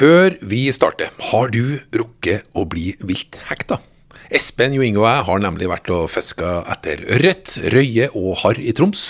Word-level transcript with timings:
Før 0.00 0.32
vi 0.48 0.62
starter, 0.72 1.10
har 1.28 1.50
du 1.52 1.76
rukket 1.92 2.46
å 2.56 2.62
bli 2.64 2.94
vilthekta? 3.04 3.76
Espen, 4.32 4.72
Jo 4.72 4.80
Inge 4.80 5.02
og 5.02 5.04
jeg 5.04 5.24
har 5.26 5.42
nemlig 5.44 5.66
vært 5.68 5.90
og 5.92 6.06
fiska 6.08 6.52
etter 6.72 7.02
ørret, 7.18 7.52
røye 7.74 8.06
og 8.16 8.30
harr 8.40 8.56
i 8.64 8.72
Troms. 8.72 9.02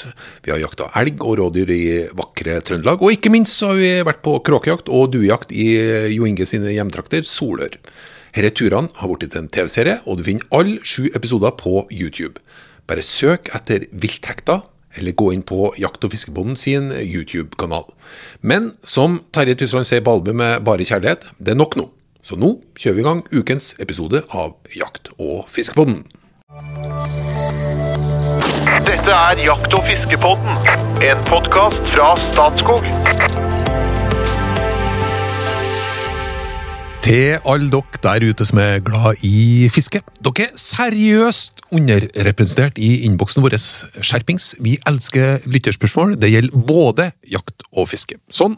Vi 0.43 0.51
har 0.51 0.59
jakta 0.59 0.89
elg 0.99 1.23
og 1.23 1.37
rådyr 1.39 1.71
i 1.71 1.85
vakre 2.19 2.57
Trøndelag, 2.67 3.05
og 3.07 3.15
ikke 3.15 3.31
minst 3.31 3.63
har 3.63 3.79
vi 3.79 3.93
vært 4.03 4.19
på 4.27 4.35
kråkejakt 4.51 4.91
og 4.91 5.13
duejakt 5.15 5.55
i 5.55 5.69
Jo 6.17 6.27
Inge 6.27 6.49
sine 6.51 6.75
hjemtrakter, 6.75 7.23
Solør. 7.23 7.79
Disse 8.35 8.51
turene 8.59 8.91
har 8.99 9.15
blitt 9.15 9.39
en 9.39 9.47
TV-serie, 9.47 10.01
og 10.11 10.19
du 10.19 10.27
finner 10.27 10.51
alle 10.59 10.83
sju 10.83 11.07
episoder 11.15 11.55
på 11.55 11.85
YouTube. 11.95 12.43
Bare 12.91 13.07
søk 13.07 13.55
etter 13.55 13.87
Vilthekta, 13.95 14.65
eller 14.99 15.13
gå 15.13 15.31
inn 15.35 15.43
på 15.47 15.73
Jakt- 15.79 16.05
og 16.05 16.13
fiskebonden 16.15 16.57
sin 16.57 16.91
YouTube-kanal. 16.91 17.87
Men 18.43 18.73
som 18.85 19.21
Terje 19.33 19.55
Tysland 19.55 19.87
sier 19.87 20.03
på 20.05 20.17
albumet 20.19 20.65
Bare 20.67 20.87
kjærlighet, 20.87 21.27
det 21.39 21.55
er 21.55 21.61
nok 21.61 21.77
nå. 21.79 21.89
Så 22.23 22.37
nå 22.37 22.57
kjører 22.77 22.99
vi 22.99 23.05
i 23.05 23.09
gang 23.09 23.23
ukens 23.33 23.75
episode 23.81 24.25
av 24.31 24.57
Jakt- 24.77 25.13
og 25.19 25.47
fiskepodden. 25.49 26.05
Dette 28.87 29.15
er 29.15 29.45
Jakt- 29.45 29.75
og 29.75 29.87
fiskepodden, 29.87 30.75
en 31.07 31.25
podkast 31.31 31.95
fra 31.95 32.13
Statskog. 32.31 33.50
Til 37.11 37.41
alle 37.43 37.67
dere 37.73 37.99
der 38.05 38.23
ute 38.31 38.45
som 38.47 38.61
er 38.63 38.83
glad 38.87 39.25
i 39.27 39.67
fiske. 39.75 39.99
Dere 40.23 40.45
er 40.45 40.61
seriøst 40.63 41.65
underrepresentert 41.75 42.79
i 42.79 43.01
innboksen 43.09 43.43
vår. 43.43 43.57
Skjerpings. 43.99 44.53
Vi 44.63 44.77
elsker 44.87 45.43
lytterspørsmål. 45.51 46.15
Det 46.23 46.31
gjelder 46.31 46.63
både 46.69 47.09
jakt 47.27 47.67
og 47.73 47.89
fiske. 47.91 48.21
Sånn. 48.31 48.55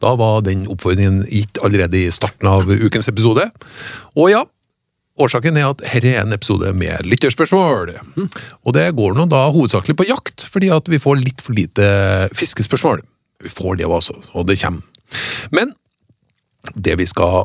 Da 0.00 0.14
var 0.16 0.40
den 0.46 0.64
oppfordringen 0.72 1.26
gitt 1.28 1.60
allerede 1.60 2.00
i 2.00 2.08
starten 2.14 2.48
av 2.48 2.72
ukens 2.72 3.10
episode. 3.12 3.50
Og 4.16 4.32
ja, 4.32 4.46
årsaken 5.20 5.60
er 5.60 5.68
at 5.68 5.84
her 5.92 6.08
er 6.14 6.22
en 6.22 6.32
episode 6.32 6.72
med 6.72 7.04
lytterspørsmål. 7.04 7.98
Og 8.16 8.76
det 8.80 8.88
går 8.96 9.20
nå 9.20 9.28
da 9.28 9.44
hovedsakelig 9.52 9.98
på 10.00 10.08
jakt, 10.08 10.48
fordi 10.48 10.72
at 10.72 10.88
vi 10.88 11.04
får 11.04 11.20
litt 11.20 11.44
for 11.44 11.52
lite 11.52 11.92
fiskespørsmål. 12.32 13.04
Vi 13.44 13.52
får 13.52 13.82
det 13.84 13.92
også, 13.92 14.16
og 14.32 14.48
det 14.48 14.56
kommer. 14.64 14.88
Men 15.52 15.76
det 16.72 16.96
vi 16.96 17.04
skal 17.04 17.44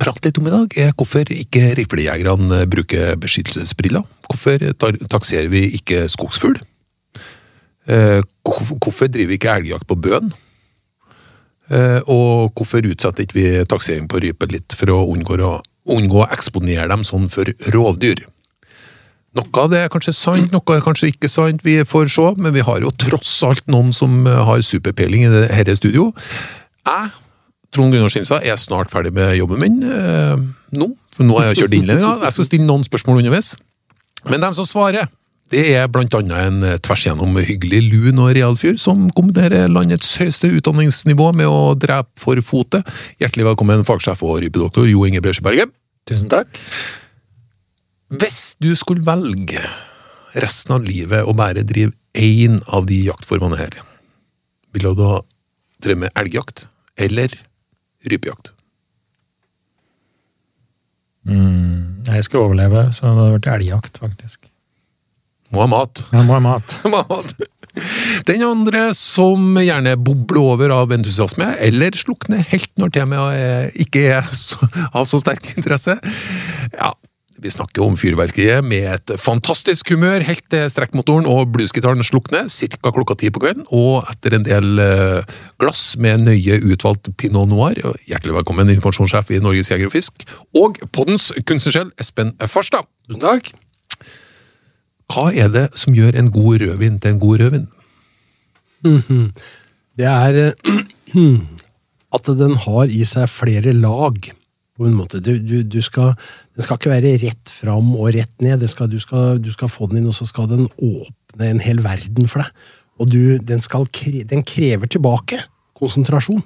prate 0.00 0.26
litt 0.28 0.38
om 0.40 0.48
i 0.48 0.52
dag, 0.54 0.76
er 0.80 0.92
hvorfor 0.96 1.28
ikke 1.34 1.74
riflejegerne 1.78 2.62
bruker 2.72 3.14
beskyttelsesbriller. 3.20 4.06
Hvorfor 4.28 4.64
takserer 5.12 5.50
vi 5.52 5.66
ikke 5.78 6.06
skogsfugl? 6.12 6.58
Eh, 7.90 8.20
Hvorfor 8.44 9.08
driver 9.12 9.32
vi 9.34 9.38
ikke 9.38 9.54
elgjakt 9.60 9.86
på 9.90 9.96
bøen? 10.00 10.32
Eh, 11.70 12.00
Og 12.06 12.50
hvorfor 12.56 12.82
utsetter 12.86 13.24
ikke 13.26 13.38
vi 13.38 13.64
taksering 13.68 14.08
på 14.10 14.20
rype 14.24 14.48
litt 14.50 14.74
for 14.74 14.90
å 14.94 15.04
unngå 15.12 15.38
å, 15.46 15.54
unngå 15.90 16.24
å 16.24 16.28
eksponere 16.32 16.88
dem 16.90 17.04
sånn 17.06 17.28
for 17.32 17.48
rovdyr? 17.74 18.24
Noe 19.38 19.62
av 19.62 19.68
det 19.70 19.84
er 19.84 19.90
kanskje 19.92 20.12
sant, 20.16 20.50
noe 20.50 20.74
er 20.74 20.82
kanskje 20.82 21.12
ikke 21.12 21.28
sant, 21.30 21.62
vi 21.62 21.76
får 21.86 22.08
se, 22.10 22.24
men 22.42 22.50
vi 22.56 22.64
har 22.66 22.80
jo 22.82 22.90
tross 22.98 23.36
alt 23.46 23.62
noen 23.70 23.92
som 23.94 24.24
har 24.26 24.58
superpeiling 24.66 25.28
i 25.28 25.30
dette 25.46 25.76
studio. 25.78 26.08
Jeg 26.82 27.12
Trond 27.70 27.94
Gunnar 27.94 28.10
Skinstad 28.10 28.46
er 28.46 28.58
snart 28.58 28.90
ferdig 28.90 29.12
med 29.14 29.36
jobben 29.38 29.60
min 29.62 29.78
eh, 29.86 30.34
nå, 30.74 30.90
for 31.14 31.26
nå 31.26 31.38
har 31.38 31.50
jeg 31.50 31.64
kjørt 31.64 31.76
innledninga. 31.78 32.16
Jeg 32.26 32.36
skal 32.36 32.48
stille 32.48 32.66
noen 32.66 32.86
spørsmål 32.86 33.22
underveis. 33.22 33.54
Men 34.26 34.42
dem 34.42 34.56
som 34.58 34.66
svarer, 34.66 35.06
det 35.50 35.62
er 35.74 35.86
blant 35.90 36.14
annet 36.18 36.48
en 36.48 36.64
eh, 36.66 36.78
tvers 36.82 37.04
gjennom 37.06 37.38
hyggelig 37.38 37.82
lun 37.88 38.22
og 38.22 38.32
real 38.36 38.58
fyr 38.58 38.78
som 38.78 39.08
kombinerer 39.14 39.70
landets 39.70 40.12
høyeste 40.20 40.50
utdanningsnivå 40.58 41.30
med 41.38 41.50
å 41.50 41.76
drepe 41.78 42.10
for 42.22 42.38
fote. 42.46 42.82
Hjertelig 43.22 43.52
velkommen, 43.52 43.86
fagsjef 43.86 44.22
og 44.26 44.40
rypedoktor 44.44 44.90
Jo 44.90 45.06
Inge 45.06 45.22
Bresjeberget. 45.24 45.70
Tusen 46.10 46.30
takk. 46.32 46.50
Hvis 48.10 48.56
du 48.58 48.72
skulle 48.78 49.06
velge 49.06 49.62
resten 50.38 50.74
av 50.74 50.86
livet 50.86 51.26
å 51.26 51.34
bare 51.38 51.62
drive 51.66 51.94
én 52.18 52.58
av 52.66 52.90
de 52.90 52.98
jaktformene 53.06 53.58
her, 53.58 53.78
ville 54.74 54.94
du 54.94 55.02
da 55.02 55.20
drive 55.82 56.06
med 56.06 56.18
elgjakt 56.18 56.66
eller 57.00 57.34
rypejakt? 58.08 58.54
Jeg 62.10 62.26
skal 62.26 62.46
overleve, 62.46 62.88
så 62.94 63.04
det 63.04 63.12
hadde 63.12 63.32
vært 63.36 63.48
elgjakt, 63.54 64.00
faktisk. 64.02 64.48
Må 65.54 65.64
ha 65.64 65.70
mat. 65.70 66.02
Ja, 66.14 66.22
må 66.26 66.36
ha 66.38 66.42
mat. 66.42 66.76
mat. 66.94 67.34
Den 68.26 68.42
andre 68.44 68.90
som 68.98 69.58
gjerne 69.60 69.94
bobler 70.00 70.40
over 70.42 70.74
av 70.74 70.94
entusiasme, 70.94 71.52
eller 71.62 71.96
slukner 71.98 72.42
helt 72.50 72.70
når 72.80 72.94
temaet 72.96 73.78
ikke 73.84 74.06
er 74.18 74.26
så, 74.36 74.58
av 74.90 75.06
så 75.10 75.20
sterk 75.22 75.52
interesse. 75.54 75.96
Ja, 76.74 76.92
vi 77.40 77.50
snakker 77.52 77.82
om 77.84 77.96
fyrverkeriet 77.98 78.64
med 78.64 78.86
et 78.90 79.12
fantastisk 79.20 79.92
humør 79.94 80.24
helt 80.26 80.44
til 80.52 80.66
strekkmotoren 80.72 81.28
og 81.28 81.48
bluesgitaren 81.54 82.04
slukner, 82.04 82.48
ca. 82.52 82.92
klokka 82.92 83.16
ti 83.20 83.30
på 83.32 83.40
kvelden, 83.42 83.64
og 83.72 84.08
etter 84.12 84.36
en 84.36 84.44
del 84.46 84.82
eh, 84.82 85.36
glass 85.60 85.94
med 86.00 86.26
nøye 86.26 86.60
utvalgt 86.72 87.12
pinot 87.20 87.48
noir. 87.48 87.78
Hjertelig 88.08 88.36
velkommen, 88.40 88.72
informasjonssjef 88.74 89.32
i 89.32 89.40
Norges 89.42 89.72
Jeger 89.72 89.88
og 89.88 89.94
Fisk, 89.94 90.26
og 90.56 90.80
poddens 90.92 91.30
kunstnersjel 91.48 91.92
Espen 92.00 92.34
Farstad. 92.44 92.88
Takk. 93.20 93.52
Hva 95.10 95.30
er 95.32 95.48
det 95.52 95.68
som 95.80 95.96
gjør 95.96 96.20
en 96.20 96.28
god 96.34 96.60
rødvin 96.64 97.00
til 97.00 97.14
en 97.14 97.22
god 97.22 97.44
rødvin? 97.44 97.70
Det 99.96 100.10
er 100.10 100.42
eh, 100.44 100.76
at 102.16 102.30
den 102.42 102.58
har 102.66 102.92
i 102.92 103.02
seg 103.08 103.32
flere 103.32 103.72
lag, 103.76 104.30
på. 104.80 105.18
Du, 105.20 105.38
du, 105.38 105.62
du 105.62 105.82
skal, 105.82 106.14
den 106.60 106.66
skal 106.66 106.76
ikke 106.76 106.90
være 106.92 107.14
rett 107.22 107.50
fram 107.56 107.94
og 107.96 108.10
rett 108.12 108.34
ned. 108.44 108.60
Skal, 108.68 108.90
du, 108.92 108.98
skal, 109.00 109.38
du 109.40 109.48
skal 109.54 109.70
få 109.72 109.86
den 109.88 110.02
inn, 110.02 110.08
og 110.10 110.16
så 110.16 110.26
skal 110.28 110.44
den 110.50 110.66
åpne 110.76 111.46
en 111.46 111.62
hel 111.64 111.80
verden 111.80 112.28
for 112.28 112.44
deg. 112.44 112.66
Og 113.00 113.08
du, 113.08 113.20
den, 113.40 113.62
skal, 113.64 113.86
den 114.28 114.44
krever 114.44 114.90
tilbake 114.92 115.38
konsentrasjon. 115.80 116.42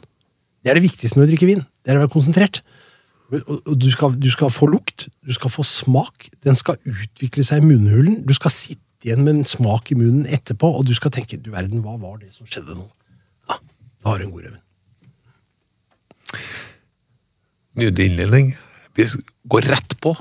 Det 0.63 0.71
er 0.71 0.79
det 0.79 0.85
viktigste 0.85 1.19
når 1.19 1.27
du 1.27 1.33
drikker 1.33 1.51
vin. 1.51 1.65
Det 1.83 1.91
er 1.91 1.99
å 1.99 2.05
være 2.05 2.13
konsentrert. 2.15 2.61
Du, 3.35 3.89
skal, 3.91 4.15
du 4.23 4.29
skal 4.31 4.53
få 4.55 4.69
lukt, 4.71 5.09
du 5.27 5.35
skal 5.35 5.51
få 5.51 5.65
smak, 5.67 6.29
den 6.47 6.55
skal 6.61 6.79
utvikle 6.87 7.43
seg 7.43 7.65
i 7.65 7.73
munnhulen. 7.73 8.21
Du 8.23 8.31
skal 8.39 8.55
sitte 8.55 9.09
igjen 9.09 9.25
med 9.27 9.41
en 9.41 9.49
smak 9.51 9.91
i 9.91 9.97
munnen 9.99 10.29
etterpå, 10.31 10.71
og 10.79 10.87
du 10.87 10.95
skal 10.95 11.11
tenke 11.17 11.41
du 11.43 11.51
verden, 11.57 11.83
hva 11.83 11.97
var 11.99 12.21
det 12.21 12.31
som 12.37 12.47
skjedde 12.47 12.79
nå? 12.79 12.87
Ja, 13.51 13.59
da 13.59 14.13
har 14.13 14.23
du 14.23 14.29
en 14.29 14.37
god 14.37 14.47
rødvin. 14.47 14.63
Nydelig 17.83 18.07
innledning. 18.13 18.55
Vi 18.95 19.07
går 19.51 19.69
rett 19.73 19.97
på 20.03 20.15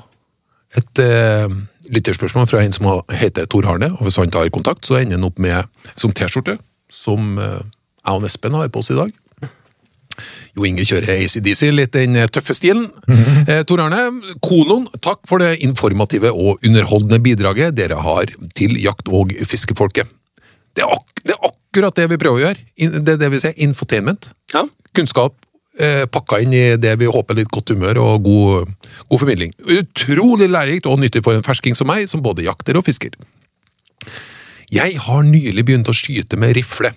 et 0.74 1.02
eh, 1.02 1.50
lytterspørsmål 1.94 2.48
fra 2.50 2.62
en 2.64 2.74
som 2.74 2.88
heter 3.14 3.46
Tor 3.50 3.66
Harne, 3.68 3.92
og 3.94 4.06
hvis 4.06 4.18
han 4.18 4.32
tar 4.34 4.50
kontakt, 4.54 4.86
så 4.86 4.98
ender 4.98 5.20
han 5.20 5.28
opp 5.28 5.38
med 5.42 5.68
som 5.94 6.14
T-skjorte, 6.14 6.56
som 6.90 7.38
eh, 7.38 7.60
jeg 8.04 8.18
og 8.18 8.26
Espen 8.28 8.56
har 8.58 8.72
på 8.72 8.82
oss 8.82 8.90
i 8.92 8.98
dag. 8.98 9.12
Jo 10.54 10.66
Inge 10.68 10.84
kjører 10.86 11.16
ACDC, 11.16 11.64
litt 11.74 11.94
den 11.96 12.18
eh, 12.18 12.30
tøffe 12.30 12.54
stilen. 12.56 12.86
eh, 13.50 13.62
Tor 13.66 13.84
Arne, 13.86 14.34
kolon, 14.44 14.86
takk 15.04 15.22
for 15.28 15.42
det 15.42 15.56
informative 15.66 16.32
og 16.32 16.62
underholdende 16.66 17.20
bidraget 17.22 17.76
dere 17.78 18.00
har 18.04 18.34
til 18.58 18.76
jakt- 18.82 19.10
og 19.10 19.34
fiskefolket. 19.46 20.10
Det 20.74 20.82
er, 20.82 20.90
ak 20.90 21.24
det 21.24 21.34
er 21.36 21.50
akkurat 21.50 21.96
det 21.98 22.10
vi 22.10 22.20
prøver 22.20 22.40
å 22.40 22.44
gjøre. 22.48 22.66
In 22.82 22.98
det 23.00 23.16
er 23.16 23.22
det 23.22 23.30
vi 23.34 23.42
sier, 23.42 23.54
infotainment. 23.66 24.30
Ja. 24.54 24.66
Kunnskap 24.94 25.38
eh, 25.80 26.04
pakka 26.10 26.40
inn 26.44 26.54
i 26.54 26.64
det 26.80 26.94
vi 27.00 27.10
håper 27.10 27.38
litt 27.38 27.52
godt 27.54 27.74
humør 27.74 28.00
og 28.02 28.26
god, 28.26 28.74
god 29.10 29.22
formidling. 29.22 29.54
Utrolig 29.78 30.50
lærerikt 30.50 30.90
og 30.90 31.00
nyttig 31.02 31.24
for 31.24 31.36
en 31.36 31.46
fersking 31.46 31.76
som 31.78 31.90
meg, 31.90 32.08
som 32.10 32.22
både 32.24 32.46
jakter 32.46 32.78
og 32.78 32.86
fisker. 32.86 33.16
Jeg 34.74 34.98
har 35.06 35.24
nylig 35.26 35.64
begynt 35.64 35.90
å 35.90 35.96
skyte 35.96 36.38
med 36.40 36.56
rifle. 36.56 36.94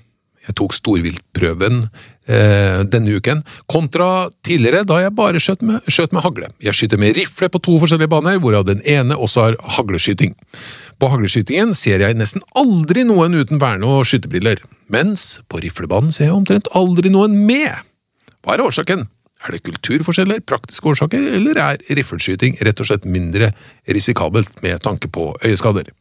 Jeg 0.47 0.55
tok 0.55 0.71
storviltprøven 0.77 1.81
eh, 1.83 2.79
denne 2.87 3.17
uken, 3.19 3.41
kontra 3.67 4.29
tidligere 4.47 4.85
da 4.87 5.01
jeg 5.01 5.15
bare 5.17 5.41
skjøt 5.43 5.65
med, 5.67 5.89
skjøt 5.91 6.15
med 6.15 6.23
hagle. 6.23 6.47
Jeg 6.63 6.77
skyter 6.77 7.01
med 7.01 7.17
rifle 7.17 7.49
på 7.51 7.61
to 7.65 7.75
forskjellige 7.81 8.11
baner, 8.13 8.39
hvorav 8.39 8.63
den 8.69 8.79
ene 8.87 9.17
også 9.19 9.43
har 9.43 9.59
hagleskyting. 9.75 10.37
På 11.01 11.11
hagleskytingen 11.11 11.75
ser 11.77 12.05
jeg 12.05 12.15
nesten 12.17 12.45
aldri 12.57 13.03
noen 13.07 13.35
uten 13.35 13.59
verne- 13.61 13.91
og 13.91 14.07
skytebriller, 14.07 14.63
mens 14.87 15.41
på 15.51 15.59
riflebanen 15.65 16.15
ser 16.15 16.29
jeg 16.29 16.37
omtrent 16.39 16.71
aldri 16.79 17.11
noen 17.11 17.35
med. 17.49 17.75
Hva 18.47 18.55
er 18.55 18.63
årsaken? 18.63 19.01
Er 19.45 19.53
det 19.53 19.59
kulturforskjeller, 19.67 20.39
praktiske 20.47 20.87
årsaker, 20.89 21.25
eller 21.37 21.59
er 21.61 21.81
riffelskyting 21.99 22.55
rett 22.65 22.79
og 22.81 22.87
slett 22.89 23.03
mindre 23.05 23.51
risikabelt 23.91 24.61
med 24.63 24.79
tanke 24.85 25.09
på 25.13 25.27
øyeskader? 25.45 25.91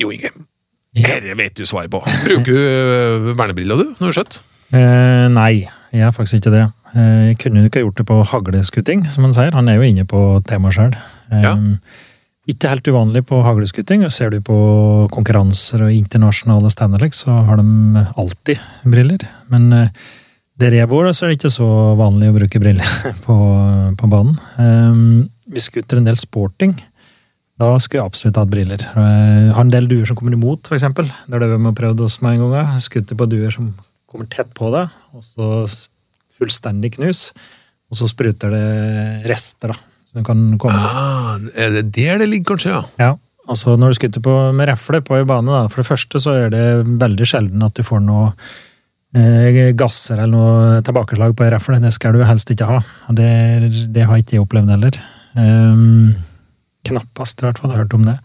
Jo 0.00 0.08
Inge, 0.10 0.32
dette 0.96 1.36
vet 1.38 1.54
du 1.60 1.66
svaret 1.68 1.92
på. 1.92 2.00
Bruker 2.24 2.48
du 2.48 2.56
øh, 2.56 3.28
vernebriller 3.38 3.78
du 3.78 3.92
når 4.00 4.10
du 4.10 4.16
skjøt? 4.16 4.40
Eh, 4.72 5.26
nei, 5.30 5.66
jeg 5.92 6.06
er 6.08 6.14
faktisk 6.16 6.40
ikke 6.40 6.54
det. 6.56 6.64
Eh, 6.96 7.20
jeg 7.30 7.38
kunne 7.44 7.66
ikke 7.68 7.84
gjort 7.84 8.00
det 8.00 8.06
på 8.08 8.16
hagleskutting, 8.32 9.04
som 9.12 9.28
han 9.28 9.36
sier. 9.36 9.52
Han 9.54 9.68
er 9.70 9.76
jo 9.78 9.86
inne 9.92 10.08
på 10.08 10.24
temaet 10.48 10.78
sjøl. 10.80 10.96
Eh, 11.30 11.44
Ja. 11.44 11.54
Ikke 12.50 12.72
helt 12.72 12.88
uvanlig 12.90 13.22
på 13.28 13.38
hagleskutting. 13.44 14.02
og 14.06 14.10
Ser 14.14 14.32
du 14.34 14.40
på 14.42 14.56
konkurranser 15.14 15.84
og 15.86 15.94
internasjonale 15.94 16.72
standards, 16.74 17.22
så 17.22 17.36
har 17.46 17.60
de 17.60 18.02
alltid 18.18 18.58
briller. 18.82 19.28
Men 19.52 19.72
eh, 19.72 19.92
Der 20.58 20.74
jeg 20.74 20.88
bor, 20.90 21.06
så 21.12 21.24
er 21.24 21.30
det 21.30 21.38
ikke 21.38 21.54
så 21.54 21.66
vanlig 21.98 22.28
å 22.30 22.34
bruke 22.36 22.60
briller 22.60 22.88
på, 23.26 23.36
på 23.98 24.10
banen. 24.10 24.34
Um, 24.58 25.30
vi 25.48 25.62
skutter 25.62 25.98
en 25.98 26.06
del 26.06 26.18
sporting. 26.18 26.74
Da 27.58 27.70
skulle 27.78 28.02
jeg 28.02 28.10
absolutt 28.10 28.40
hatt 28.40 28.50
briller. 28.50 28.82
Jeg 28.82 29.54
har 29.54 29.62
en 29.62 29.72
del 29.72 29.88
duer 29.90 30.04
som 30.08 30.18
kommer 30.18 30.34
imot, 30.34 30.70
eksempel. 30.74 31.08
Det 31.26 31.38
er 31.38 31.44
det 31.44 31.50
vi 31.54 31.62
har 31.62 31.78
prøvd 31.78 32.04
oss 32.04 32.18
med 32.24 32.36
en 32.36 32.52
gang. 32.52 32.76
Skutter 32.82 33.18
på 33.18 33.28
duer 33.30 33.54
som 33.54 33.70
kommer 34.10 34.28
tett 34.30 34.50
på 34.56 34.70
deg, 34.74 34.92
og 35.14 35.24
så 35.24 35.48
fullstendig 36.38 36.94
knus. 36.98 37.30
Og 37.92 37.98
så 38.00 38.08
spruter 38.10 38.52
det 38.54 38.66
rester, 39.30 39.74
da. 39.74 39.91
Så 40.12 40.20
det 40.20 40.26
kan 40.28 40.40
komme 40.60 40.76
Ah, 40.76 41.38
er 41.56 41.70
det 41.78 41.86
der 41.96 42.18
det 42.20 42.28
ligger, 42.28 42.52
kanskje? 42.52 42.74
ja? 42.74 42.82
Ja, 43.00 43.14
altså 43.48 43.78
når 43.80 43.94
du 43.94 44.00
skutter 44.00 44.20
på, 44.20 44.34
med 44.52 44.68
refle 44.68 45.00
på 45.00 45.16
en 45.16 45.26
bane, 45.26 45.48
da, 45.48 45.68
for 45.72 45.80
det 45.80 45.88
første 45.88 46.20
så 46.20 46.36
er 46.44 46.52
det 46.52 46.66
veldig 47.00 47.28
sjelden 47.28 47.64
at 47.64 47.74
du 47.78 47.82
får 47.86 48.04
noe 48.04 48.34
eh, 49.16 49.72
gasser 49.72 50.20
eller 50.20 50.36
noe 50.36 50.84
tilbakeslag 50.84 51.34
på 51.36 51.46
en 51.46 51.54
refle. 51.56 51.80
Det 51.80 51.94
skal 51.96 52.12
du 52.12 52.24
helst 52.28 52.52
ikke 52.52 52.68
ha. 52.68 52.82
Og 53.08 53.16
det, 53.16 53.32
det 53.94 54.04
har 54.04 54.20
ikke 54.20 54.36
jeg 54.36 54.44
opplevd 54.44 54.74
heller. 54.76 55.00
Um, 55.32 56.12
knappast, 56.84 57.40
i 57.40 57.48
hvert 57.48 57.60
fall. 57.60 57.72
Jeg 57.72 57.78
har 57.78 57.86
hørt 57.86 57.96
om 57.96 58.04
det. 58.04 58.18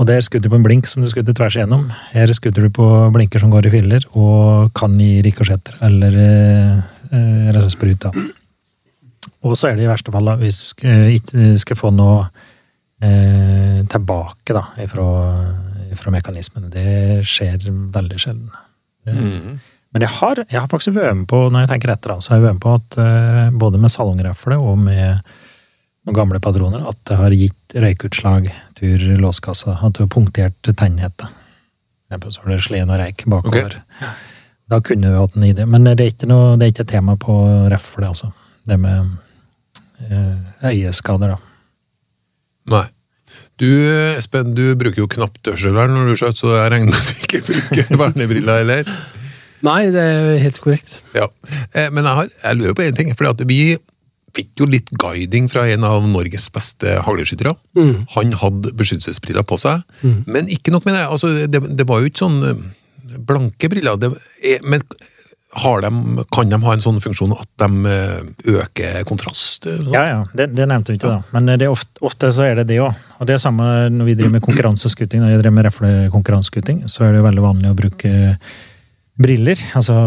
Og 0.00 0.08
der 0.08 0.24
skutter 0.24 0.48
du 0.48 0.54
på 0.54 0.58
en 0.58 0.64
blink 0.64 0.88
som 0.88 1.04
du 1.04 1.10
skutter 1.12 1.36
tvers 1.36 1.56
igjennom. 1.58 1.90
Her 2.14 2.32
skutter 2.32 2.64
du 2.64 2.72
på 2.72 2.86
blinker 3.12 3.42
som 3.42 3.52
går 3.52 3.68
i 3.68 3.74
filler, 3.74 4.06
og 4.16 4.72
kan 4.76 4.96
gi 4.98 5.20
rikosjetter 5.26 5.76
eller 5.84 6.16
eh, 6.24 6.78
eh, 7.12 7.66
sprut. 7.68 8.08
da. 8.08 8.12
Og 9.42 9.56
så 9.58 9.68
er 9.68 9.76
det 9.76 9.86
i 9.86 9.90
verste 9.90 10.14
fall, 10.14 10.28
da, 10.30 10.36
hvis 10.38 10.60
vi 10.78 11.18
ikke 11.18 11.52
skal 11.60 11.78
få 11.78 11.90
noe 11.94 12.24
eh, 13.02 13.82
tilbake 13.90 14.54
da, 14.54 14.64
ifra, 14.84 15.06
ifra 15.92 16.14
mekanismen. 16.14 16.70
Det 16.72 17.22
skjer 17.26 17.66
veldig 17.66 18.20
sjelden. 18.22 18.50
Mm. 19.08 19.58
Men 19.92 20.06
jeg 20.06 20.14
har, 20.20 20.40
jeg 20.46 20.60
har 20.60 20.70
faktisk 20.70 20.94
vært 20.96 21.18
med 21.18 21.28
på, 21.28 21.44
når 21.50 21.66
jeg 21.66 21.72
tenker 21.74 21.92
etter, 21.92 22.14
så 22.22 22.32
har 22.32 22.40
jeg 22.40 22.46
vært 22.46 22.58
med 22.58 22.64
på 22.64 22.76
at 22.78 22.98
eh, 23.02 23.48
både 23.64 23.80
med 23.82 23.92
salongrefle 23.92 24.58
og 24.62 24.78
med 24.86 25.32
noen 26.02 26.16
gamle 26.16 26.40
patroner, 26.42 26.86
at 26.88 26.98
det 27.08 27.18
har 27.18 27.36
gitt 27.36 27.76
røykutslag 27.82 28.48
tur 28.78 29.04
låskassa, 29.20 29.76
at 29.78 29.98
du 29.98 30.04
har 30.04 30.12
punktert 30.12 30.70
tennhete. 30.70 31.28
Så 32.12 32.42
har 32.42 32.52
det 32.52 32.60
slått 32.64 32.88
noe 32.88 32.98
røyk 33.00 33.26
bakover. 33.32 33.78
Da 34.68 34.78
kunne 34.84 35.10
vi 35.12 35.20
hatt 35.20 35.36
en 35.36 35.46
idé, 35.46 35.66
men 35.68 35.84
det 35.88 36.00
er 36.00 36.10
ikke, 36.12 36.28
noe, 36.30 36.56
det 36.60 36.66
er 36.66 36.72
ikke 36.74 36.88
tema 36.88 37.16
på 37.20 37.34
refle, 37.72 38.08
altså. 38.08 38.32
Det 38.68 38.78
med 38.80 39.10
eh, 40.08 40.72
øyeskader, 40.72 41.34
da. 41.36 41.38
Nei. 42.72 42.84
Du, 43.60 43.68
Espen, 44.16 44.54
du 44.56 44.72
bruker 44.78 45.04
jo 45.04 45.08
knapt 45.10 45.46
hørselsvern 45.52 45.92
når 45.94 46.10
du 46.12 46.18
skjøt, 46.18 46.38
så 46.40 46.54
jeg 46.56 46.72
regner 46.72 46.90
med 46.90 47.06
du 47.06 47.22
ikke 47.26 47.40
bruker 47.46 47.96
vernebriller 48.02 48.62
heller. 48.62 48.92
Nei, 49.62 49.78
det 49.94 50.02
er 50.02 50.40
helt 50.42 50.58
korrekt. 50.62 50.98
Ja. 51.14 51.28
Eh, 51.70 51.88
Men 51.94 52.04
jeg, 52.08 52.14
har, 52.18 52.30
jeg 52.42 52.58
lurer 52.58 52.74
på 52.78 52.86
én 52.88 52.96
ting. 52.98 53.12
fordi 53.18 53.46
vi 53.46 53.60
fikk 54.32 54.62
jo 54.62 54.66
litt 54.66 54.88
guiding 54.96 55.46
fra 55.52 55.66
en 55.68 55.84
av 55.84 56.06
Norges 56.08 56.48
beste 56.54 56.96
hagleskyttere. 57.04 57.52
Han 58.16 58.32
hadde 58.40 58.72
beskyttelsesbriller 58.80 59.44
på 59.44 59.58
seg, 59.60 59.82
men 60.26 60.48
ikke 60.48 60.72
nok 60.72 60.86
med 60.88 60.96
det. 60.96 61.02
Altså, 61.04 61.34
det, 61.52 61.60
det 61.76 61.86
var 61.88 62.00
jo 62.00 62.08
ikke 62.08 62.24
sånn 62.24 62.38
eh, 62.48 62.62
blanke 63.28 63.68
briller. 63.68 64.00
Det 64.00 64.08
men 64.64 64.80
de, 65.52 66.24
kan 66.32 66.48
de 66.48 66.58
ha 66.64 66.72
en 66.72 66.80
sånn 66.80 67.00
funksjon 67.04 67.34
at 67.36 67.48
de 67.60 67.90
eh, 67.92 68.54
øker 68.54 69.02
kontrast? 69.04 69.66
eh, 69.68 69.82
sånn? 69.82 69.92
Ja, 69.92 70.04
ja, 70.08 70.20
det, 70.32 70.48
det 70.56 70.64
nevnte 70.70 70.94
vi 70.94 71.00
ikke, 71.00 71.12
da. 71.12 71.36
Men 71.36 71.50
det 71.50 71.66
er 71.66 71.74
ofte, 71.74 71.92
ofte 72.00 72.30
så 72.32 72.46
er 72.48 72.62
det 72.62 72.70
det 72.70 72.80
òg. 72.80 72.96
Og 73.20 73.28
det 73.28 73.36
er 73.36 73.42
samme 73.42 73.66
når 73.92 74.08
vi 74.08 74.14
driver 74.16 74.38
med 74.38 74.46
konkurranseskuting. 74.46 75.20
Når 75.20 75.34
jeg 75.34 75.42
driver 75.42 75.58
med 75.58 75.68
reflekonkurranseskuting, 75.68 76.86
så 76.88 77.04
er 77.04 77.12
det 77.12 77.20
jo 77.20 77.28
veldig 77.28 77.44
vanlig 77.44 77.68
å 77.74 77.76
bruke 77.82 78.14
briller. 79.22 79.60
Altså 79.76 79.98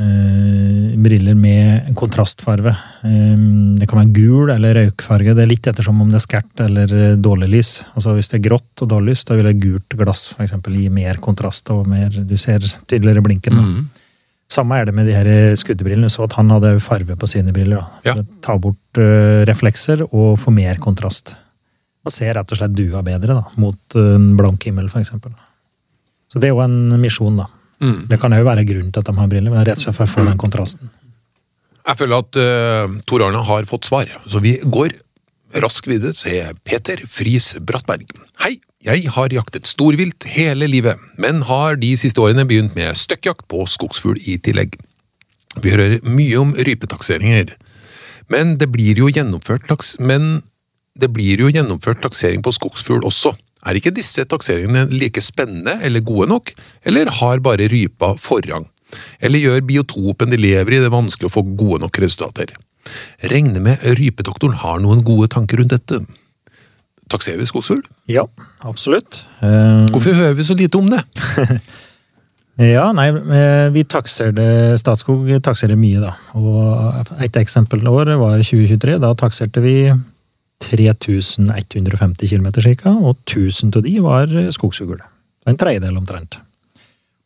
øh, 0.00 0.96
briller 1.04 1.36
med 1.36 1.92
kontrastfarve. 2.00 2.72
Eh, 3.04 3.46
det 3.76 3.88
kan 3.92 4.02
være 4.02 4.16
gul 4.16 4.56
eller 4.56 4.76
røykfarge. 4.80 5.36
Det 5.36 5.44
er 5.44 5.52
litt 5.52 5.68
ettersom 5.70 6.00
om 6.00 6.10
det 6.10 6.16
er 6.22 6.26
skært 6.26 6.64
eller 6.64 6.96
eh, 6.96 7.16
dårlig 7.20 7.52
lys. 7.58 7.76
Altså 7.92 8.16
Hvis 8.16 8.32
det 8.32 8.40
er 8.40 8.48
grått 8.48 8.88
og 8.88 8.94
dårlig 8.96 9.12
lys, 9.18 9.28
da 9.28 9.36
vil 9.36 9.52
et 9.52 9.62
gult 9.68 10.00
glass 10.00 10.30
for 10.32 10.48
eksempel, 10.48 10.80
gi 10.80 10.88
mer 10.88 11.20
kontrast 11.20 11.68
og 11.76 11.88
mer, 11.92 12.08
du 12.08 12.38
ser 12.40 12.64
tydeligere 12.88 13.28
blinken. 13.28 13.60
da. 13.60 13.99
Samme 14.50 14.80
er 14.80 14.88
det 14.88 14.94
med 14.96 15.06
de 15.06 15.14
her 15.14 15.54
skuddebrillene. 15.58 16.10
Så 16.10 16.24
at 16.26 16.34
han 16.38 16.50
hadde 16.50 16.72
farve 16.82 17.14
på 17.18 17.28
sine 17.30 17.52
briller. 17.54 17.84
Da, 18.02 18.14
Ja. 18.16 18.24
ta 18.42 18.56
bort 18.58 18.98
uh, 18.98 19.44
reflekser 19.48 20.02
og 20.10 20.38
få 20.42 20.50
mer 20.54 20.80
kontrast. 20.82 21.36
Man 22.02 22.14
ser 22.14 22.32
rett 22.34 22.50
og 22.50 22.58
slett 22.58 22.74
dua 22.74 23.02
bedre 23.04 23.34
da, 23.36 23.42
mot 23.60 23.94
eh, 23.94 24.14
en 24.16 24.30
blank 24.38 24.64
himmel, 24.64 24.86
eksempel. 24.88 25.34
Så 26.32 26.40
det 26.40 26.48
er 26.48 26.54
jo 26.54 26.62
en 26.64 26.94
misjon, 27.02 27.36
da. 27.36 27.44
Mm. 27.84 28.06
Det 28.08 28.16
kan 28.22 28.32
jo 28.32 28.46
være 28.46 28.64
grunnen 28.64 28.88
til 28.88 29.02
at 29.02 29.10
de 29.10 29.14
har 29.18 29.28
briller, 29.28 29.52
men 29.52 29.66
rett 29.68 29.76
og 29.76 29.84
slett 29.84 29.98
for 29.98 30.08
å 30.08 30.12
få 30.14 30.24
den 30.24 30.40
kontrasten. 30.40 30.88
Jeg 31.84 31.98
føler 32.00 32.22
at 32.24 32.38
uh, 32.40 32.96
Tor 33.04 33.26
Arne 33.26 33.42
har 33.44 33.68
fått 33.68 33.84
svar, 33.90 34.08
så 34.24 34.40
vi 34.40 34.54
går 34.64 34.96
raskt 35.60 35.90
videre 35.92 36.16
til 36.16 36.56
Peter 36.64 37.04
Friis 37.04 37.52
Brattberg. 37.60 38.08
Hei, 38.40 38.54
jeg 38.80 39.10
har 39.12 39.32
jaktet 39.34 39.68
storvilt 39.68 40.24
hele 40.32 40.64
livet, 40.70 40.96
men 41.20 41.42
har 41.44 41.76
de 41.76 41.90
siste 42.00 42.20
årene 42.22 42.46
begynt 42.48 42.76
med 42.78 42.96
støkkjakt 42.96 43.44
på 43.52 43.66
skogsfugl 43.68 44.16
i 44.24 44.38
tillegg. 44.40 44.78
Vi 45.60 45.74
hører 45.74 45.98
mye 46.06 46.38
om 46.40 46.54
rypetakseringer, 46.56 47.52
men 48.32 48.54
det 48.56 48.70
blir 48.72 48.96
jo 48.96 49.10
gjennomført 49.10 49.66
taks 49.68 49.98
men 50.00 50.40
det 51.00 51.10
blir 51.12 51.42
jo 51.42 51.50
gjennomført 51.52 52.00
taksering 52.02 52.42
på 52.44 52.54
skogsfugl 52.56 53.04
også. 53.06 53.34
Er 53.68 53.76
ikke 53.76 53.92
disse 53.92 54.24
takseringene 54.24 54.86
like 54.94 55.20
spennende 55.20 55.76
eller 55.84 56.00
gode 56.00 56.30
nok, 56.30 56.54
eller 56.88 57.12
har 57.20 57.44
bare 57.44 57.68
rypa 57.68 58.14
forrang? 58.16 58.64
Eller 59.20 59.44
gjør 59.44 59.66
biotopen 59.68 60.32
de 60.32 60.40
lever 60.40 60.78
i 60.78 60.80
det 60.82 60.90
vanskelig 60.92 61.28
å 61.28 61.34
få 61.36 61.44
gode 61.52 61.82
nok 61.84 62.00
resultater? 62.00 62.56
Regner 63.28 63.60
med 63.62 63.84
rypedoktoren 64.00 64.56
har 64.64 64.80
noen 64.80 65.04
gode 65.04 65.28
tanker 65.36 65.60
rundt 65.60 65.76
dette. 65.76 66.00
Takserer 67.10 67.40
vi 67.42 67.48
skogsfugl? 67.48 67.82
Ja, 68.10 68.24
absolutt. 68.66 69.24
Eh, 69.42 69.86
Hvorfor 69.90 70.14
hører 70.14 70.36
vi 70.38 70.46
så 70.46 70.54
lite 70.58 70.78
om 70.78 70.90
det? 70.92 71.02
Ja, 72.60 72.90
nei, 72.92 73.06
vi 73.72 73.86
takser 73.88 74.34
det 74.36 74.76
Statskog 74.82 75.30
takserer 75.40 75.78
mye, 75.80 76.02
da. 76.02 76.10
Og 76.36 77.14
et 77.24 77.38
eksempel 77.40 77.86
år 77.88 78.10
var 78.20 78.42
2023. 78.42 78.98
Da 79.00 79.14
takserte 79.16 79.62
vi 79.64 79.74
3150 80.60 82.28
km 82.28 82.50
ca., 82.76 82.92
og 82.92 83.16
1000 83.24 83.72
av 83.78 83.86
de 83.86 83.94
var 84.04 84.34
skogsfugl. 84.52 85.00
En 85.48 85.56
tredjedel 85.56 85.96
omtrent. 85.96 86.36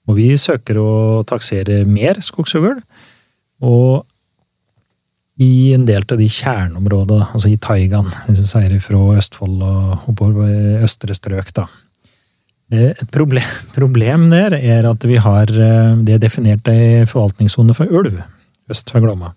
Og 0.06 0.20
vi 0.20 0.28
søker 0.38 0.78
å 0.78 1.25
taksere 1.26 1.82
mer 1.88 2.20
skogsfugl, 2.22 2.78
og 3.64 4.05
i 5.43 5.72
en 5.74 5.86
del 5.86 6.05
av 6.06 6.19
de 6.20 6.29
kjerneområdene, 6.31 7.31
altså 7.34 7.50
i 7.50 7.58
taigaen, 7.58 8.10
hvis 8.29 8.44
du 8.44 8.46
sier 8.46 8.74
fra 8.82 9.00
Østfold 9.19 9.64
og 9.67 10.10
oppover 10.12 10.84
østre 10.86 11.17
strøk, 11.17 11.50
da. 11.56 11.67
Eh, 12.72 12.93
Et 12.94 13.10
problem, 13.10 13.48
problem 13.79 14.29
der 14.31 14.55
er 14.60 14.86
at 14.88 15.05
vi 15.05 15.19
har 15.20 15.50
eh, 15.50 15.96
det 16.06 16.17
er 16.17 16.22
definert 16.22 16.69
ei 16.70 17.05
forvaltningssone 17.10 17.74
for 17.74 17.91
ulv 17.91 18.22
øst 18.70 18.91
for 18.91 19.05
Glomma. 19.05 19.34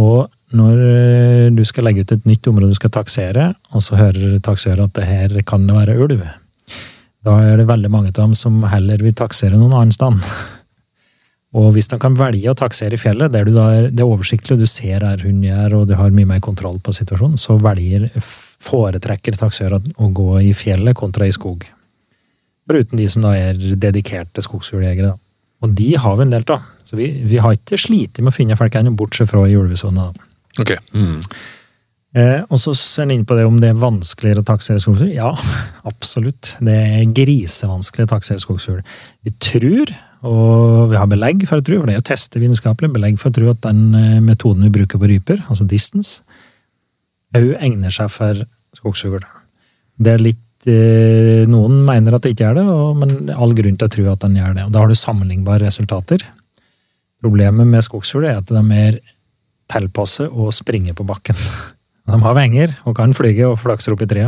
Og 0.00 0.30
når 0.56 0.78
eh, 0.78 1.48
du 1.54 1.64
skal 1.66 1.84
legge 1.86 2.06
ut 2.06 2.14
et 2.14 2.28
nytt 2.28 2.46
område 2.48 2.72
du 2.72 2.78
skal 2.78 2.94
taksere, 2.94 3.52
og 3.74 3.84
så 3.84 3.98
hører 3.98 4.38
taksører 4.40 4.86
at 4.86 4.94
det 4.96 5.08
her 5.10 5.42
kan 5.46 5.66
det 5.66 5.76
være 5.76 5.98
ulv, 6.00 6.24
da 7.26 7.36
er 7.44 7.60
det 7.60 7.68
veldig 7.68 7.90
mange 7.92 8.14
av 8.14 8.22
dem 8.22 8.34
som 8.34 8.62
heller 8.70 9.02
vil 9.04 9.14
taksere 9.14 9.58
noen 9.58 9.76
annen 9.76 9.92
sted. 9.94 10.22
Og 11.58 11.72
hvis 11.74 11.90
de 11.90 11.98
kan 11.98 12.14
velge 12.14 12.52
å 12.52 12.54
taksere 12.58 12.94
i 12.94 13.00
fjellet, 13.00 13.32
der 13.34 13.48
du 13.48 13.54
da 13.56 13.64
er, 13.74 13.88
det 13.90 14.04
er 14.04 14.10
oversiktlig, 14.10 14.60
du 14.60 14.68
ser 14.70 15.02
her 15.02 15.24
hunden 15.24 15.48
gjør, 15.48 15.80
og 15.80 15.88
du 15.90 15.96
har 15.98 16.12
mye 16.14 16.28
mer 16.30 16.42
kontroll 16.44 16.78
på 16.78 16.94
situasjonen, 16.94 17.40
så 17.40 17.56
velger, 17.58 18.06
foretrekker 18.62 19.38
taksører 19.40 19.90
å 19.98 20.10
gå 20.14 20.28
i 20.46 20.52
fjellet 20.54 20.98
kontra 20.98 21.26
i 21.26 21.34
skog. 21.34 21.66
Foruten 22.70 23.00
de 23.00 23.08
som 23.10 23.24
da 23.24 23.34
er 23.34 23.58
dedikerte 23.58 24.44
skogsfugljegere. 24.46 25.10
da. 25.10 25.18
Og 25.66 25.72
de 25.76 25.88
har 25.98 26.16
vi 26.16 26.26
en 26.26 26.34
del 26.36 26.44
av. 26.54 26.68
Så 26.86 26.98
vi, 26.98 27.08
vi 27.26 27.40
har 27.42 27.56
ikke 27.56 27.78
slitt 27.78 28.20
med 28.22 28.30
å 28.30 28.36
finne 28.36 28.58
folk 28.58 28.76
ennå, 28.78 28.94
bortsett 28.96 29.30
fra 29.30 29.42
i 29.48 29.56
ulvesona. 29.58 30.08
Okay. 30.58 30.78
Mm. 30.94 31.18
Eh, 32.18 32.40
og 32.50 32.58
så 32.58 32.72
ser 32.74 33.04
en 33.06 33.12
inn 33.14 33.26
på 33.26 33.36
det 33.38 33.44
om 33.46 33.60
det 33.62 33.70
er 33.70 33.78
vanskeligere 33.78 34.42
å 34.42 34.48
taksere 34.48 34.82
skogsfugl. 34.82 35.12
Ja, 35.14 35.30
absolutt. 35.90 36.54
Det 36.62 36.76
er 36.78 37.12
grisevanskelig 37.14 38.08
å 38.08 38.12
taksere 38.14 38.42
skogsfugl. 38.42 38.80
Vi 39.26 39.34
tror, 39.42 39.92
og 40.26 40.90
vi 40.90 40.98
har 41.00 41.08
belegg 41.08 41.46
for 41.48 41.60
å 41.60 41.64
tro, 41.64 41.78
for 41.80 41.88
det 41.88 41.96
er 41.96 42.02
å 42.02 42.08
teste 42.10 42.40
vitenskapelig, 42.42 42.92
belegg 42.92 43.18
for 43.20 43.30
å 43.30 43.36
tro 43.38 43.50
at 43.52 43.62
den 43.64 43.94
eh, 43.96 44.18
metoden 44.24 44.66
vi 44.66 44.74
bruker 44.74 45.00
på 45.00 45.08
ryper, 45.08 45.44
altså 45.48 45.64
distance, 45.68 46.20
òg 47.36 47.54
egner 47.62 47.94
seg 47.94 48.10
for 48.12 48.42
skogsfugl. 48.76 49.24
Det 50.00 50.12
er 50.12 50.24
litt 50.24 50.68
eh, 50.68 51.46
Noen 51.48 51.80
mener 51.86 52.16
at 52.16 52.26
det 52.26 52.34
ikke 52.34 52.50
er 52.50 52.60
det, 52.60 52.66
men 53.00 53.32
all 53.32 53.54
grunn 53.56 53.80
til 53.80 53.88
å 53.88 53.94
tro 53.96 54.06
at 54.12 54.26
den 54.26 54.36
gjør 54.40 54.56
det. 54.58 54.66
Og 54.68 54.74
da 54.74 54.84
har 54.84 54.92
du 54.92 54.98
sammenlignbare 54.98 55.64
resultater. 55.64 56.24
Problemet 57.20 57.68
med 57.68 57.84
skogsfugl 57.86 58.28
er 58.28 58.40
at 58.40 58.52
de 58.52 58.64
er 58.76 59.00
tilpasset 59.70 60.32
å 60.32 60.50
springe 60.52 60.96
på 60.96 61.06
bakken. 61.08 61.38
De 62.10 62.16
har 62.18 62.34
venger 62.34 62.72
og 62.88 62.96
kan 62.98 63.12
flyge 63.14 63.46
og 63.46 63.60
flakser 63.60 63.94
opp 63.94 64.00
i 64.02 64.24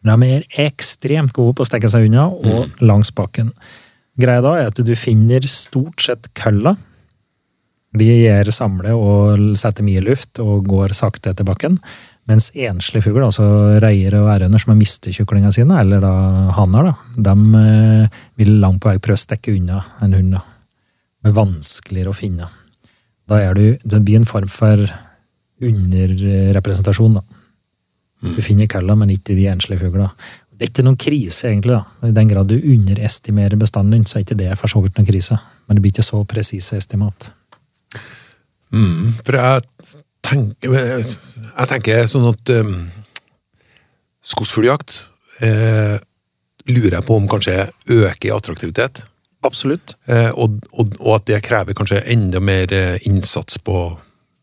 men 0.00 0.22
de 0.22 0.28
er 0.34 0.64
ekstremt 0.64 1.34
gode 1.36 1.54
på 1.54 1.62
å 1.62 1.68
stikke 1.68 1.90
seg 1.92 2.08
unna 2.08 2.24
og 2.32 2.80
langs 2.82 3.12
bakken. 3.14 3.52
Greia 4.18 4.42
da 4.44 4.54
er 4.58 4.70
at 4.70 4.80
du 4.84 4.94
finner 4.98 5.44
stort 5.48 6.02
sett 6.02 6.30
kølla 6.36 6.74
De 7.96 8.06
gjør 8.06 8.50
samle 8.54 8.94
og 8.96 9.44
setter 9.58 9.86
mye 9.86 10.02
luft 10.04 10.40
og 10.42 10.66
går 10.68 10.94
sakte 10.96 11.32
etter 11.32 11.46
bakken. 11.46 11.78
Mens 12.30 12.50
enslige 12.54 13.02
fugler, 13.08 13.26
altså 13.26 13.44
reier 13.82 14.14
og 14.20 14.28
ærønder 14.30 14.60
som 14.62 14.70
har 14.70 14.78
mistet 14.78 15.16
kyklingene 15.16 15.50
sine, 15.54 15.80
eller 15.82 16.02
da 16.04 16.12
hanner, 16.54 16.90
da, 16.90 17.24
de 17.26 17.58
eh, 17.58 18.20
vil 18.38 18.52
langt 18.62 18.82
på 18.84 18.92
vei 18.92 19.00
prøve 19.02 19.18
å 19.18 19.22
stikke 19.24 19.56
unna 19.56 19.80
en 20.04 20.14
hund. 20.14 20.36
da. 20.36 20.44
Er 21.26 21.34
vanskeligere 21.34 22.12
å 22.12 22.16
finne. 22.16 22.46
Da 23.26 23.40
er 23.42 23.58
du, 23.58 23.64
det 23.82 24.02
blir 24.06 24.20
en 24.20 24.30
form 24.30 24.50
for 24.52 24.84
underrepresentasjon, 25.60 27.18
da. 27.18 27.26
Du 28.20 28.40
finner 28.44 28.68
kølla, 28.68 28.94
men 29.00 29.10
ikke 29.14 29.34
de 29.34 29.48
enslige 29.48 29.80
fuglene. 29.80 30.10
Det 30.60 30.66
er 30.66 30.72
ikke 30.74 30.82
noen 30.84 31.00
krise, 31.00 31.48
egentlig. 31.48 31.72
da. 31.72 32.08
I 32.10 32.12
den 32.12 32.28
grad 32.28 32.50
du 32.50 32.58
underestimerer 32.58 33.56
bestanden 33.56 33.94
din, 33.96 34.02
så 34.04 34.18
er 34.18 34.26
ikke 34.26 34.36
det 34.36 34.50
for 34.60 34.68
så 34.68 34.82
vidt 34.84 34.98
noen 34.98 35.08
krise. 35.08 35.38
Men 35.64 35.78
det 35.78 35.84
blir 35.86 35.94
ikke 35.94 36.04
så 36.04 36.20
presise 36.28 36.76
estimat. 36.76 37.30
Mm, 38.68 39.14
for 39.24 39.38
jeg 39.40 39.64
tenker, 40.28 40.76
jeg 40.76 41.70
tenker 41.72 42.04
sånn 42.12 42.28
at 42.28 42.52
um, 42.60 42.76
skogsfugljakt 44.20 45.00
eh, 45.40 45.96
lurer 46.68 46.98
jeg 46.98 47.08
på 47.08 47.16
om 47.16 47.32
kanskje 47.32 47.56
øker 47.96 48.28
i 48.28 48.36
attraktivitet. 48.36 49.06
Absolutt. 49.48 49.96
Eh, 50.12 50.28
og, 50.36 50.60
og, 50.76 50.92
og 51.00 51.16
at 51.22 51.30
det 51.32 51.42
krever 51.48 51.72
kanskje 51.72 52.04
enda 52.12 52.44
mer 52.44 52.68
eh, 52.76 52.98
innsats 53.08 53.56
på 53.64 53.88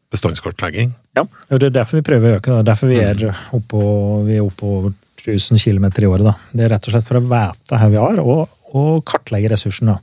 bestandskartlegging. 0.09 0.97
Ja, 1.13 1.29
det 1.53 1.69
er 1.69 1.81
derfor 1.83 2.01
vi 2.01 2.07
prøver 2.09 2.31
å 2.31 2.39
øke. 2.41 2.57
Da. 2.57 2.71
Derfor 2.73 2.89
vi 2.89 3.03
er 3.05 3.21
oppå, 3.53 3.83
vi 4.25 4.41
er 4.41 4.47
oppe 4.49 4.65
over 4.65 5.03
1000 5.27 5.59
km 5.59 5.89
i 6.01 6.09
året. 6.09 6.25
Da. 6.29 6.33
Det 6.53 6.65
er 6.65 6.73
rett 6.75 6.87
og 6.87 6.95
slett 6.95 7.07
for 7.07 7.19
å 7.19 7.25
vite 7.27 7.81
hvor 7.81 7.93
vi 7.93 8.01
er, 8.01 8.23
og, 8.23 8.57
og 8.77 9.03
kartlegge 9.07 9.51
ressursene. 9.53 9.97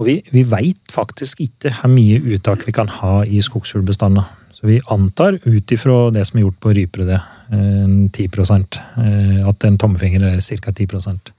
Og 0.00 0.08
vi, 0.08 0.16
vi 0.32 0.44
veit 0.48 0.92
faktisk 0.92 1.42
ikke 1.44 1.74
hvor 1.78 1.92
mye 1.92 2.22
uttak 2.34 2.64
vi 2.66 2.74
kan 2.74 2.90
ha 3.00 3.20
i 3.28 3.42
skogsfuglbestandene. 3.44 4.24
Så 4.52 4.68
vi 4.68 4.80
antar 4.94 5.38
ut 5.42 5.72
ifra 5.74 6.10
det 6.14 6.24
som 6.28 6.38
er 6.38 6.44
gjort 6.46 6.58
på 6.62 6.72
rypere, 6.76 7.20
eh, 7.50 7.94
10 8.14 8.26
eh, 9.02 9.38
at 9.48 9.64
en 9.66 9.78
tommefinger 9.80 10.26
er 10.28 10.40
ca. 10.40 10.72
10% 10.72 11.32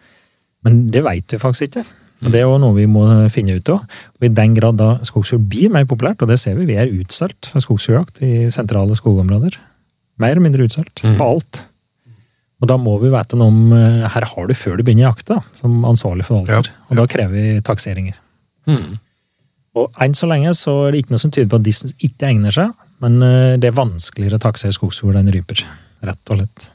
Men 0.63 0.87
det 0.91 1.03
veit 1.05 1.31
vi 1.31 1.39
faktisk 1.39 1.69
ikke. 1.69 1.85
Og 2.23 2.31
Det 2.31 2.39
er 2.39 2.47
jo 2.47 2.59
noe 2.61 2.75
vi 2.77 2.87
må 2.87 3.03
finne 3.33 3.57
ut 3.57 3.69
av. 3.69 3.83
Og 4.19 4.25
I 4.27 4.31
den 4.31 4.55
grad 4.55 4.77
da 4.79 4.95
skogsfugl 5.03 5.43
blir 5.43 5.71
mer 5.73 5.85
populært, 5.85 6.21
og 6.23 6.31
det 6.31 6.39
ser 6.39 6.55
vi, 6.55 6.69
vi 6.69 6.79
er 6.79 6.91
utsolgt 6.91 7.49
for 7.51 7.63
skogsfugljakt 7.63 8.21
i 8.23 8.49
sentrale 8.53 8.95
skogområder. 8.95 9.57
Mer 10.23 10.35
eller 10.35 10.45
mindre 10.45 10.67
utsolgt 10.67 11.03
på 11.03 11.27
alt. 11.27 11.63
Og 12.61 12.69
da 12.69 12.77
må 12.79 12.95
vi 13.01 13.11
vite 13.11 13.39
noe 13.39 13.51
om 13.51 13.73
eh, 13.75 14.03
Her 14.13 14.27
har 14.29 14.47
du 14.47 14.53
før 14.55 14.77
du 14.77 14.85
begynner 14.85 15.09
jakta, 15.09 15.41
som 15.57 15.81
ansvarlig 15.89 16.27
forvalter. 16.27 16.69
Ja, 16.69 16.85
Og 16.89 17.01
da 17.01 17.07
krever 17.11 17.33
vi 17.35 17.63
takseringer. 17.65 18.19
Og 19.73 20.03
enn 20.05 20.13
så 20.15 20.29
lenge 20.29 20.53
så 20.57 20.75
er 20.85 20.93
det 20.93 21.03
ikke 21.03 21.15
noe 21.15 21.23
som 21.23 21.33
tyder 21.33 21.49
på 21.51 21.59
at 21.59 21.65
distance 21.65 21.97
ikke 22.05 22.29
egner 22.29 22.53
seg, 22.55 22.71
men 23.03 23.19
eh, 23.25 23.55
det 23.59 23.71
er 23.71 23.77
vanskeligere 23.79 24.39
å 24.39 24.45
taksere 24.45 24.75
skogsfugl 24.75 25.17
enn 25.19 25.31
ryper. 25.33 25.65
Rett 26.05 26.33
og 26.33 26.39
slett. 26.39 26.69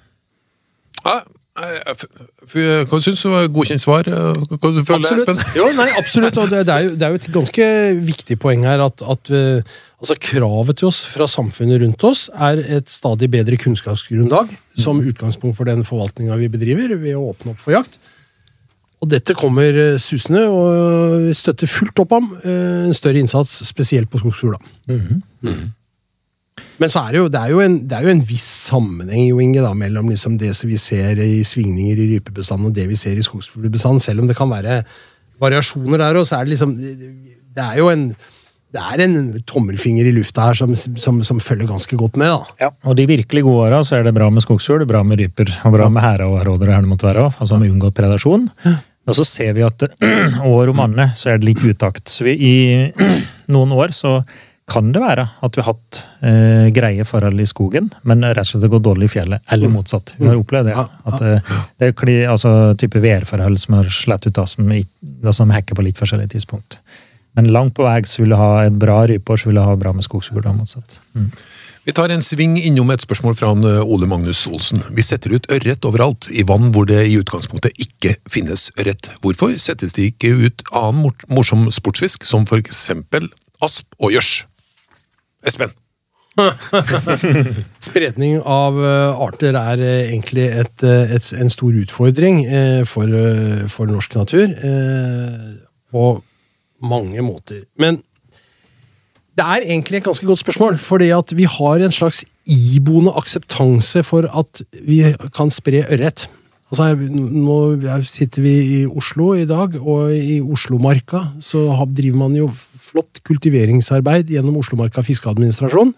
Ja, 1.04 1.20
hva 1.58 3.00
syns 3.02 3.22
du 3.24 3.30
var 3.32 3.48
godkjent 3.50 3.82
svar? 3.82 4.06
Hva 4.06 4.70
du 4.74 4.80
føler 4.86 5.08
Absolutt. 5.08 5.42
Jo, 5.58 5.66
nei, 5.74 5.88
absolutt. 5.98 6.38
Og 6.38 6.52
det, 6.52 6.62
det, 6.68 6.74
er 6.74 6.86
jo, 6.86 6.92
det 6.94 7.06
er 7.06 7.14
jo 7.14 7.20
et 7.20 7.28
ganske 7.34 7.68
viktig 8.06 8.38
poeng 8.40 8.66
her 8.68 8.82
at, 8.84 9.02
at 9.02 9.32
eh, 9.34 9.74
altså 9.98 10.16
kravet 10.22 10.78
til 10.78 10.90
oss 10.90 11.02
fra 11.10 11.26
samfunnet 11.30 11.82
rundt 11.82 12.04
oss 12.06 12.28
er 12.34 12.62
et 12.78 12.92
stadig 12.92 13.30
bedre 13.32 13.58
kunnskapsgrunnlag 13.60 14.54
som 14.78 15.00
utgangspunkt 15.02 15.56
for 15.58 15.68
den 15.68 15.84
forvaltninga 15.86 16.36
vi 16.38 16.50
bedriver 16.52 16.94
ved 16.98 17.16
å 17.18 17.30
åpne 17.32 17.54
opp 17.54 17.62
for 17.62 17.74
jakt. 17.74 17.98
Og 18.98 19.10
dette 19.10 19.36
kommer 19.38 19.76
eh, 19.78 19.96
susende, 20.02 20.44
og 20.50 21.26
vi 21.28 21.34
støtter 21.38 21.70
fullt 21.70 22.00
opp 22.02 22.14
om 22.18 22.30
eh, 22.42 22.86
en 22.88 22.96
større 22.96 23.20
innsats, 23.22 23.60
spesielt 23.68 24.10
på 24.10 24.18
skogsfugla. 24.22 24.58
Mm. 24.90 25.68
Men 26.78 26.90
så 26.90 27.04
er 27.04 27.14
det, 27.14 27.20
jo, 27.20 27.28
det, 27.30 27.42
er 27.42 27.52
jo 27.54 27.60
en, 27.62 27.76
det 27.90 27.94
er 27.94 28.06
jo 28.06 28.14
en 28.14 28.24
viss 28.26 28.48
sammenheng 28.68 29.28
jo, 29.28 29.38
Inge, 29.42 29.62
da, 29.62 29.70
mellom 29.78 30.10
liksom 30.10 30.38
det 30.38 30.50
som 30.58 30.70
vi 30.70 30.78
ser 30.78 31.18
i 31.22 31.44
svingninger 31.46 31.98
i 31.98 32.08
rypebestanden 32.14 32.70
og 32.70 32.74
det 32.74 32.88
vi 32.90 32.98
ser 32.98 33.18
i 33.18 33.24
skogsfuglbestanden, 33.26 34.02
selv 34.02 34.22
om 34.22 34.30
det 34.30 34.38
kan 34.38 34.50
være 34.50 34.80
variasjoner 35.42 36.02
der, 36.02 36.18
er 36.18 36.44
det 36.44 36.54
liksom 36.54 36.74
Det 36.78 37.64
er 37.64 37.78
jo 37.78 37.88
en 37.90 38.10
det 38.74 38.82
er 38.82 39.00
en 39.04 39.14
tommelfinger 39.48 40.10
i 40.10 40.12
lufta 40.12 40.50
her 40.50 40.58
som, 40.58 40.74
som, 40.76 41.22
som 41.24 41.40
følger 41.40 41.70
ganske 41.70 41.96
godt 41.96 42.18
med. 42.20 42.34
da. 42.34 42.66
Ja, 42.66 42.72
og 42.84 42.98
de 42.98 43.06
virkelig 43.08 43.44
gode 43.46 43.70
åra 43.70 43.80
så 43.86 43.96
er 43.98 44.04
det 44.04 44.12
bra 44.16 44.28
med 44.32 44.44
skogsfugl, 44.44 44.84
bra 44.88 45.00
med 45.06 45.22
ryper 45.22 45.54
og 45.64 45.76
bra 45.78 45.88
med 45.92 46.04
hæra 46.04 46.28
og 46.28 46.42
rådere 46.46 46.76
her 46.76 46.84
det 46.84 46.90
måtte 46.90 47.08
være, 47.08 47.30
altså 47.30 47.60
med 47.60 47.72
unngått 47.72 47.96
predasjon. 47.96 48.50
Og 49.08 49.16
så 49.16 49.24
ser 49.24 49.56
vi 49.56 49.64
at 49.64 49.86
år 50.58 50.74
om 50.74 50.84
annet 50.84 51.16
så 51.16 51.32
er 51.32 51.40
det 51.40 51.48
litt 51.54 51.64
utakt. 51.64 52.12
Så 52.12 52.28
vi, 52.28 52.36
i 52.36 52.54
noen 53.54 53.72
år 53.72 53.96
så 53.96 54.18
kan 54.68 54.90
det 54.92 55.00
være 55.00 55.24
at 55.40 55.56
vi 55.56 55.62
har 55.64 55.72
hatt 55.72 55.98
eh, 56.28 56.66
greie 56.76 57.04
forhold 57.08 57.40
i 57.40 57.48
skogen, 57.48 57.88
men 58.04 58.20
rett 58.20 58.44
og 58.44 58.50
slett 58.50 58.66
det 58.66 58.72
går 58.74 58.82
dårlig 58.84 59.08
i 59.08 59.12
fjellet, 59.14 59.44
eller 59.54 59.72
motsatt. 59.72 60.12
Vi 60.18 60.28
har 60.28 60.36
opplevd 60.36 60.68
det. 60.68 60.74
At 61.08 61.24
eh, 61.24 61.52
det 61.80 61.88
er 61.88 62.28
altså, 62.28 62.52
type 62.76 63.00
værforhold 63.00 63.56
som 63.64 63.78
har 63.78 63.88
slett 63.88 64.28
ut 64.28 64.36
da, 64.36 64.44
som, 64.44 64.68
som 65.32 65.56
hekker 65.56 65.78
på 65.78 65.86
litt 65.88 66.00
forskjellige 66.00 66.36
tidspunkt. 66.36 66.82
Men 67.38 67.52
langt 67.54 67.76
på 67.78 67.86
vei 67.86 68.00
så 68.10 68.24
vil 68.24 68.34
du 68.34 68.38
ha 68.40 68.64
et 68.66 68.74
bra 68.82 69.04
rypeår, 69.06 69.38
så 69.38 69.46
vil 69.46 69.60
du 69.60 69.62
ha 69.62 69.78
bra 69.78 69.92
med 69.94 70.02
skogsfugl. 70.02 70.42
Mm. 70.42 71.30
Vi 71.86 71.94
tar 71.94 72.10
en 72.10 72.24
sving 72.24 72.56
innom 72.58 72.90
et 72.90 73.04
spørsmål 73.04 73.36
fra 73.38 73.52
han, 73.52 73.62
eh, 73.64 73.78
Ole 73.86 74.08
Magnus 74.10 74.42
Olsen. 74.50 74.82
Vi 74.90 75.04
setter 75.06 75.36
ut 75.36 75.46
ørret 75.54 75.86
overalt, 75.86 76.26
i 76.34 76.42
vann 76.42 76.72
hvor 76.74 76.88
det 76.90 77.04
i 77.06 77.14
utgangspunktet 77.20 77.78
ikke 77.78 78.16
finnes 78.28 78.72
ørret. 78.74 79.12
Hvorfor 79.22 79.54
settes 79.56 79.94
det 79.94 80.10
ikke 80.10 80.34
ut 80.34 80.64
annen 80.72 81.04
mor 81.04 81.14
morsom 81.30 81.70
sportsfisk, 81.70 82.26
som 82.26 82.44
for 82.44 82.58
eksempel 82.58 83.30
asp 83.62 83.86
og 84.02 84.16
gjørs? 84.16 84.32
Espen? 85.46 85.70
Spredning 87.88 88.42
av 88.42 88.82
eh, 88.82 89.22
arter 89.28 89.54
er 89.54 89.78
eh, 89.78 90.10
egentlig 90.10 90.50
et, 90.58 90.82
et, 90.82 91.32
en 91.38 91.50
stor 91.54 91.78
utfordring 91.84 92.42
for, 92.86 93.14
for 93.70 93.90
norsk 93.90 94.18
natur. 94.18 94.58
eh, 94.58 95.64
på 95.88 96.08
mange 96.82 97.22
måter. 97.24 97.64
Men 97.78 98.00
det 99.38 99.46
er 99.46 99.68
egentlig 99.68 100.00
et 100.00 100.08
ganske 100.08 100.26
godt 100.26 100.42
spørsmål, 100.42 100.78
fordi 100.82 101.12
at 101.14 101.36
vi 101.36 101.46
har 101.46 101.84
en 101.84 101.94
slags 101.94 102.24
iboende 102.48 103.12
akseptanse 103.14 104.02
for 104.02 104.26
at 104.26 104.62
vi 104.82 105.04
kan 105.36 105.52
spre 105.54 105.84
ørret. 105.86 106.26
Altså, 106.68 106.90
nå 106.92 107.58
sitter 108.04 108.44
vi 108.44 108.54
i 108.80 108.86
Oslo 108.86 109.32
i 109.38 109.46
dag, 109.48 109.78
og 109.80 110.12
i 110.12 110.40
Oslomarka 110.42 111.22
så 111.40 111.64
driver 111.86 112.18
man 112.26 112.36
jo 112.36 112.50
flott 112.88 113.22
kultiveringsarbeid 113.24 114.32
gjennom 114.34 114.58
Oslomarka 114.60 115.04
fiskeadministrasjon. 115.06 115.94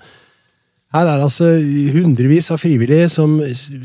Her 0.94 1.06
er 1.06 1.20
det 1.20 1.26
altså 1.26 1.48
hundrevis 1.94 2.50
av 2.50 2.58
frivillige 2.58 3.08
som, 3.12 3.36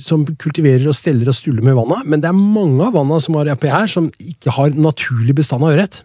som 0.02 0.24
kultiverer 0.42 0.88
og 0.90 0.98
steller 0.98 1.30
og 1.30 1.38
stuller 1.38 1.66
med 1.66 1.78
vannet, 1.78 2.06
men 2.10 2.22
det 2.22 2.32
er 2.32 2.38
mange 2.38 2.82
av 2.82 2.96
vanna 2.98 3.20
som 3.22 3.38
har 3.38 3.52
oppi 3.54 3.70
her, 3.70 3.90
som 3.90 4.10
ikke 4.18 4.54
har 4.58 4.74
naturlig 4.74 5.38
bestand 5.38 5.66
av 5.66 5.76
ørret. 5.76 6.02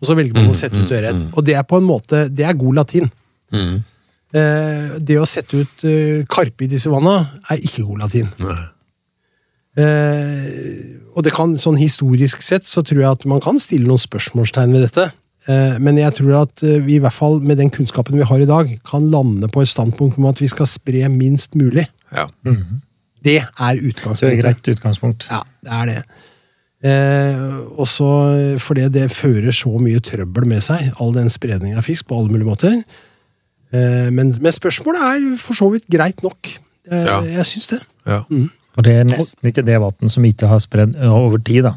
Og 0.00 0.08
så 0.08 0.16
velger 0.16 0.36
man 0.36 0.50
å 0.50 0.56
sette 0.56 0.80
ut 0.80 0.92
ørret. 0.96 1.24
Og 1.36 1.44
det 1.44 1.54
er 1.60 1.64
på 1.68 1.76
en 1.80 1.84
måte, 1.86 2.24
det 2.32 2.46
er 2.48 2.56
god 2.56 2.80
latin. 2.80 3.10
Eh, 3.52 4.92
det 5.02 5.18
å 5.20 5.26
sette 5.28 5.58
ut 5.60 5.84
eh, 5.88 6.22
karpe 6.30 6.64
i 6.64 6.70
disse 6.70 6.90
vanna 6.92 7.16
er 7.50 7.60
ikke 7.60 7.84
god 7.88 8.04
latin. 8.06 8.28
Eh, 9.80 10.50
og 11.14 11.24
det 11.26 11.32
kan, 11.34 11.56
sånn 11.60 11.78
historisk 11.80 12.42
sett 12.44 12.66
så 12.68 12.82
tror 12.86 13.02
jeg 13.02 13.10
at 13.10 13.26
man 13.30 13.42
kan 13.44 13.58
stille 13.62 13.88
noen 13.88 14.00
spørsmålstegn 14.00 14.76
ved 14.76 14.86
dette. 14.88 15.08
Eh, 15.50 15.76
men 15.82 15.98
jeg 16.00 16.14
tror 16.20 16.36
at 16.42 16.64
eh, 16.66 16.80
vi 16.84 16.98
i 16.98 17.02
hvert 17.02 17.16
fall 17.16 17.40
med 17.44 17.60
den 17.60 17.72
kunnskapen 17.74 18.18
vi 18.18 18.26
har 18.28 18.42
i 18.42 18.48
dag, 18.48 18.70
kan 18.86 19.08
lande 19.12 19.50
på 19.52 19.64
et 19.64 19.72
standpunkt 19.72 20.18
om 20.20 20.28
at 20.30 20.40
vi 20.42 20.48
skal 20.52 20.68
spre 20.70 21.08
minst 21.12 21.56
mulig. 21.58 21.86
Ja. 22.14 22.26
Det 23.24 23.40
er 23.42 23.80
utgangspunktet. 23.80 24.20
det 24.20 24.30
er 24.30 24.38
et 24.38 24.44
greit 24.44 24.72
utgangspunkt. 24.74 25.28
Ja, 25.30 25.42
det 25.66 25.78
er 25.80 25.90
det. 25.90 25.98
Eh, 26.80 27.40
også 27.76 28.06
fordi 28.62 28.86
det 28.88 29.10
fører 29.12 29.52
så 29.52 29.72
mye 29.82 30.00
trøbbel 30.00 30.46
med 30.48 30.62
seg, 30.64 30.86
all 31.00 31.12
den 31.12 31.28
spredningen 31.32 31.76
av 31.80 31.84
fisk 31.84 32.06
på 32.08 32.16
alle 32.16 32.32
mulige 32.32 32.48
måter. 32.48 32.78
Eh, 33.72 34.08
men, 34.14 34.32
men 34.40 34.52
spørsmålet 34.56 35.02
er 35.04 35.26
for 35.42 35.58
så 35.58 35.68
vidt 35.74 35.88
greit 35.92 36.22
nok. 36.24 36.54
Eh, 36.90 37.04
Ja. 37.04 37.20
Jeg 37.22 37.46
syns 37.46 37.68
det. 37.74 37.80
ja. 38.06 38.22
Og 38.78 38.84
det 38.86 38.92
er 38.94 39.04
nesten 39.04 39.48
ikke 39.50 39.64
det 39.66 39.76
vann 39.82 40.08
som 40.08 40.24
ikke 40.24 40.46
har 40.48 40.60
spredd 40.62 40.94
over 41.04 41.38
tid, 41.42 41.64
da, 41.66 41.72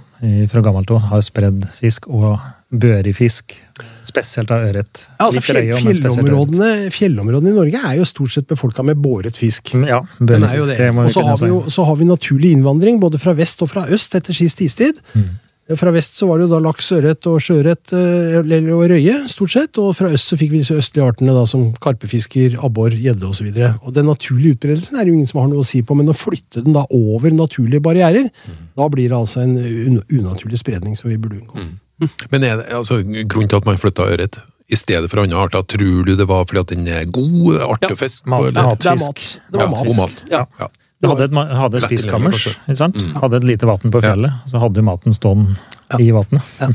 fra 0.47 0.61
gammelt 0.63 0.91
av, 0.93 0.99
har 1.09 1.23
spredd 1.25 1.65
fisk 1.79 2.05
og 2.07 2.37
børig 2.71 3.15
fisk. 3.17 3.55
Spesielt 4.03 4.51
av 4.51 4.65
ørret. 4.67 5.05
Ja, 5.17 5.27
altså, 5.29 5.41
fjell, 5.43 5.69
fjellområdene, 5.79 6.71
fjellområdene 6.91 7.53
i 7.53 7.55
Norge 7.55 7.83
er 7.87 7.99
jo 8.01 8.07
stort 8.07 8.33
sett 8.35 8.49
befolka 8.49 8.83
med 8.83 8.99
båret 9.03 9.37
fisk. 9.39 9.73
Mm, 9.77 9.87
Ja, 9.87 10.01
det 10.19 10.41
er 10.41 10.91
Og 10.91 11.11
så 11.11 11.23
har 11.23 11.37
vi 11.39 11.47
jo 11.47 11.63
så 11.71 11.85
har 11.87 11.95
vi 11.95 12.05
naturlig 12.09 12.51
innvandring, 12.57 12.99
både 12.99 13.19
fra 13.21 13.33
vest 13.33 13.61
og 13.63 13.71
fra 13.71 13.85
øst 13.87 14.15
etter 14.19 14.35
sist 14.35 14.61
istid. 14.61 14.99
Mm. 15.15 15.31
Fra 15.79 15.93
vest 15.95 16.17
så 16.19 16.27
var 16.27 16.37
det 16.41 16.49
jo 16.49 16.51
da 16.51 16.59
laks, 16.59 16.89
ørret 16.91 17.23
og 17.31 17.37
sjøørret 17.39 17.93
eh, 17.95 18.73
og 18.75 18.81
røye, 18.91 19.13
stort 19.31 19.53
sett. 19.53 19.79
Og 19.79 19.93
fra 19.95 20.09
øst 20.11 20.33
så 20.33 20.37
fikk 20.39 20.51
vi 20.51 20.59
disse 20.59 20.75
østlige 20.75 21.05
artene 21.07 21.31
da 21.31 21.45
som 21.47 21.69
karpefisker, 21.79 22.57
abbor, 22.67 22.91
gjedde 22.91 23.29
osv. 23.29 23.47
Og, 23.47 23.55
så 23.55 23.69
og 23.79 23.95
den 23.95 24.09
naturlige 24.11 24.57
utbredelsen 24.57 24.99
er 24.99 25.05
det 25.05 25.13
jo 25.13 25.21
ingen 25.21 25.31
som 25.31 25.39
har 25.39 25.47
noe 25.53 25.63
å 25.63 25.67
si 25.67 25.79
på, 25.81 25.95
men 25.95 26.11
å 26.11 26.17
flytte 26.17 26.65
den 26.65 26.75
da 26.75 26.83
over 26.91 27.31
naturlige 27.31 27.83
barrierer, 27.83 28.27
Mm. 28.43 28.59
da 28.75 28.89
blir 28.89 29.07
det 29.09 29.15
altså 29.15 29.39
en 29.43 29.55
un 29.55 30.01
unaturlig 30.11 30.57
spredning 30.59 30.97
som 30.99 31.09
vi 31.09 31.17
burde 31.17 31.39
unngå. 31.39 31.63
Men 32.31 32.43
er 32.47 32.57
det, 32.61 32.67
altså, 32.73 33.01
grunnen 33.03 33.49
til 33.51 33.59
at 33.61 33.65
man 33.69 33.77
flytta 33.81 34.07
ørret 34.13 34.39
i 34.73 34.77
stedet 34.79 35.09
for 35.11 35.21
andre 35.23 35.37
arter. 35.43 35.65
Tror 35.75 36.05
du 36.07 36.13
det 36.17 36.27
var 36.29 36.45
fordi 36.49 36.61
at 36.63 36.71
den 36.73 36.87
er 36.87 37.03
god, 37.05 37.59
artig 37.65 37.89
Ja, 37.91 37.97
å 37.97 37.99
fiske 37.99 38.29
på? 38.29 38.39
eller? 38.47 38.63
mat. 38.71 38.79
Det 38.79 38.91
er 38.93 39.01
mat. 39.03 39.25
Det 39.51 39.59
var 39.59 39.65
Ja, 39.65 39.69
mat. 39.73 39.83
god 39.89 39.97
mat. 39.99 40.23
Ja. 40.31 40.45
Ja. 40.63 40.67
Du 41.03 41.09
hadde 41.11 41.25
et, 41.27 41.33
hadde 41.59 41.77
et 41.81 41.83
spiskammers, 41.83 42.45
sant? 42.79 42.95
Hadde 43.19 43.35
et 43.41 43.43
lite 43.43 43.67
vann 43.67 43.91
på 43.91 43.99
fjellet, 44.01 44.31
så 44.47 44.61
hadde 44.63 44.81
maten 44.87 45.11
stående 45.13 45.57
i 45.99 46.11
vannet. 46.15 46.39
Ja, 46.61 46.69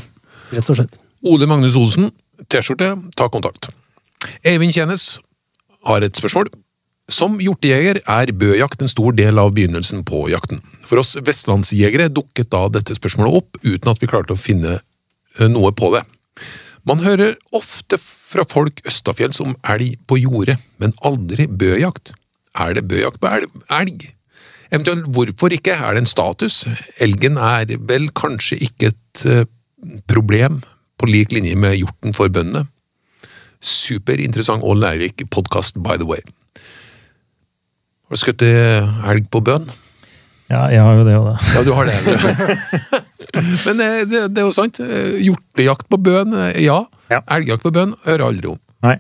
rett 0.53 0.69
og 0.69 0.77
slett. 0.77 0.99
Ole 1.25 1.49
Magnus 1.49 1.79
Olsen, 1.81 2.11
T-skjorte, 2.53 2.91
ta 3.17 3.31
kontakt. 3.33 3.71
Eivind 4.45 4.77
Tjenes 4.77 5.19
har 5.89 6.05
et 6.05 6.21
spørsmål. 6.21 6.53
Som 7.09 7.39
hjortejeger 7.41 8.03
er 8.05 8.31
bøjakt 8.37 8.83
en 8.85 8.91
stor 8.93 9.15
del 9.17 9.41
av 9.41 9.55
begynnelsen 9.57 10.03
på 10.05 10.27
jakten. 10.29 10.61
For 10.85 11.01
oss 11.01 11.15
vestlandsjegere 11.25 12.11
dukket 12.13 12.51
da 12.53 12.67
dette 12.69 12.93
spørsmålet 12.99 13.39
opp 13.41 13.57
uten 13.65 13.89
at 13.89 14.03
vi 14.03 14.11
klarte 14.13 14.37
å 14.37 14.39
finne 14.39 14.77
noe 15.47 15.71
på 15.77 15.93
det. 15.95 16.03
Man 16.89 17.03
hører 17.05 17.37
ofte 17.55 17.99
fra 18.01 18.45
folk 18.49 18.81
østafjells 18.89 19.41
om 19.45 19.55
elg 19.69 19.99
på 20.09 20.19
jordet, 20.21 20.57
men 20.81 20.95
aldri 21.07 21.47
bøjakt. 21.47 22.15
Er 22.59 22.75
det 22.77 22.87
bøjakt 22.91 23.21
på 23.23 23.31
elg? 23.31 24.09
Eventuelt 24.73 25.09
hvorfor 25.15 25.53
ikke? 25.55 25.77
Er 25.77 25.97
det 25.97 26.05
en 26.05 26.11
status? 26.11 26.67
Elgen 27.01 27.39
er 27.41 27.71
vel 27.89 28.11
kanskje 28.17 28.59
ikke 28.69 28.91
et 28.93 29.25
eh, 29.29 29.47
problem 30.09 30.61
på 30.99 31.09
lik 31.09 31.33
linje 31.33 31.57
med 31.57 31.79
hjorten 31.79 32.17
for 32.17 32.33
bøndene? 32.33 32.67
Superinteressant 33.61 34.65
og 34.65 34.81
lærerik 34.83 35.25
podkast, 35.31 35.81
by 35.83 35.97
the 35.97 36.09
way. 36.09 36.21
Har 38.09 38.17
du 38.17 38.21
skutt 38.21 38.45
elg 38.45 39.29
på 39.33 39.45
bønn? 39.45 39.69
Ja, 40.49 40.63
jeg 40.73 40.81
har 40.81 40.97
jo 40.97 41.05
det 41.05 41.17
òg, 41.19 41.27
da. 41.29 41.35
Ja, 41.53 41.63
du 41.67 41.75
har 41.77 41.89
det. 41.89 41.97
Men 43.69 43.83
eh, 43.85 44.01
det, 44.09 44.23
det 44.33 44.41
er 44.41 44.47
jo 44.47 44.55
sant. 44.57 44.81
Eh, 44.81 45.19
Hjortejakt 45.27 45.89
på 45.93 45.99
bøn, 46.01 46.33
eh, 46.33 46.63
ja. 46.65 46.81
Ja. 47.13 47.21
Elgjakt 47.37 47.67
på 47.67 47.73
bøn 47.75 47.93
hører 48.07 48.25
aldri 48.31 48.55
om. 48.55 48.61
Nei. 48.87 48.97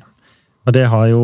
Og 0.68 0.74
det 0.76 0.84
har 0.92 1.06
jo 1.08 1.22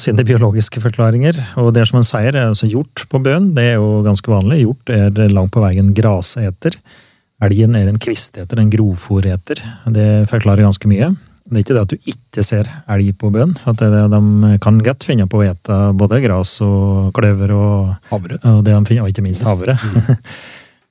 sine 0.00 0.24
biologiske 0.28 0.82
forklaringer. 0.84 1.38
Og 1.62 1.70
det 1.72 1.86
som 1.88 2.02
en 2.02 2.04
sier, 2.04 2.34
er 2.36 2.50
altså 2.50 2.68
hjort 2.68 3.06
på 3.08 3.20
bøen. 3.24 3.54
Det 3.56 3.64
er 3.72 3.78
jo 3.78 4.02
ganske 4.04 4.28
vanlig. 4.28 4.60
Hjort 4.66 4.92
er 4.92 5.32
langt 5.32 5.54
på 5.54 5.62
veien 5.64 5.94
graseter. 5.96 6.76
Elgen 7.46 7.76
er 7.76 7.88
en 7.88 8.00
kvisteter, 8.00 8.60
en 8.60 8.72
grovfòreter. 8.72 9.62
Det 9.96 10.10
forklarer 10.28 10.68
ganske 10.68 10.92
mye. 10.92 11.14
Det 11.46 11.60
er 11.60 11.62
ikke 11.62 11.74
det 11.76 11.82
at 11.84 11.92
du 11.94 12.10
ikke 12.10 12.42
ser 12.42 12.68
elg 12.90 13.12
på 13.20 13.30
bøen. 13.30 13.54
at 13.64 13.78
det, 13.78 13.86
er 13.86 14.08
det 14.10 14.18
de 14.18 14.58
kan 14.62 14.78
godt 14.82 15.06
finne 15.06 15.28
på 15.30 15.40
å 15.40 15.46
ete 15.46 15.80
både 15.94 16.20
gras 16.24 16.58
og 16.66 17.12
kløver 17.14 17.54
og, 17.54 17.96
Havre. 18.10 18.40
og 18.42 18.62
det 18.66 18.74
de 18.74 18.84
finner, 18.88 19.06
og 19.06 19.12
ikke 19.14 19.26
minst 19.26 19.46
havre. 19.46 19.78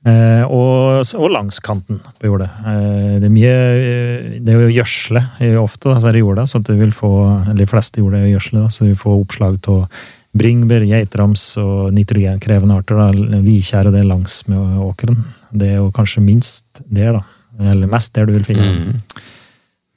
Eh, 0.05 0.43
og, 0.53 1.01
og 1.17 1.31
langs 1.33 1.57
kanten 1.65 1.97
på 2.21 2.27
jordet. 2.29 2.45
Eh, 2.62 3.15
det 3.17 3.25
er 3.25 3.31
mye 3.33 3.53
eh, 3.74 4.27
Det 4.38 4.53
er 4.53 4.59
jo 4.67 4.75
gjødsle 4.75 5.24
eh, 5.41 5.55
ofte, 5.57 5.89
da, 5.89 5.95
så 5.97 6.12
er 6.12 6.13
det 6.13 6.21
jorda, 6.21 6.43
så 6.45 6.62
du 6.62 6.75
vil 6.77 6.91
få 6.93 7.09
eller 7.47 7.63
de 7.63 7.65
fleste 7.71 8.03
jorda 8.03 8.19
er 8.19 8.27
gjødsle, 8.35 8.67
så 8.69 8.85
du 8.85 8.93
får 9.01 9.24
oppslag 9.24 9.57
av 9.74 10.03
bringebær, 10.38 10.85
geitrams 10.85 11.47
og 11.57 11.89
nitrogenkrevende 11.95 12.77
arter. 12.77 13.01
da, 13.01 13.41
Vikjær 13.47 13.89
og 13.89 13.97
det 13.97 14.05
langs 14.05 14.43
med 14.51 14.77
åkeren. 14.85 15.24
Det 15.50 15.71
er 15.74 15.79
jo 15.79 15.89
kanskje 15.95 16.21
minst 16.21 16.83
der, 16.85 17.15
da. 17.17 17.24
Eller 17.71 17.89
mest 17.89 18.13
der 18.13 18.29
du 18.29 18.35
vil 18.38 18.45
finne 18.45 18.71
Mm. 18.75 19.01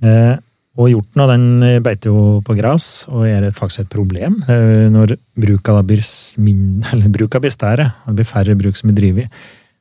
Eh, 0.08 0.36
og 0.78 0.92
hjorten 0.92 1.24
den 1.32 1.46
beiter 1.82 2.12
jo 2.12 2.38
på 2.46 2.54
gras, 2.58 3.08
og 3.10 3.26
er 3.26 3.48
faktisk 3.54 3.82
et 3.82 3.90
problem. 3.90 4.38
Eh, 4.46 4.86
Når 4.94 5.16
bruka 5.34 5.80
blir, 5.82 6.02
min, 6.38 6.84
eller 6.92 7.10
bruka 7.10 7.40
blir 7.42 7.54
større, 7.54 7.90
det 8.06 8.18
blir 8.20 8.28
færre 8.28 8.58
bruk 8.58 8.78
som 8.78 8.90
blir 8.90 9.00
drevet, 9.00 9.40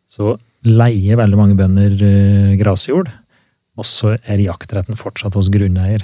så 0.10 0.36
leier 0.66 1.20
veldig 1.20 1.38
mange 1.38 1.58
bønder 1.60 1.94
eh, 2.02 2.56
grasjord, 2.60 3.12
og 3.78 3.86
så 3.86 4.16
er 4.18 4.42
jaktretten 4.42 4.98
fortsatt 4.98 5.38
hos 5.38 5.52
grunneier. 5.54 6.02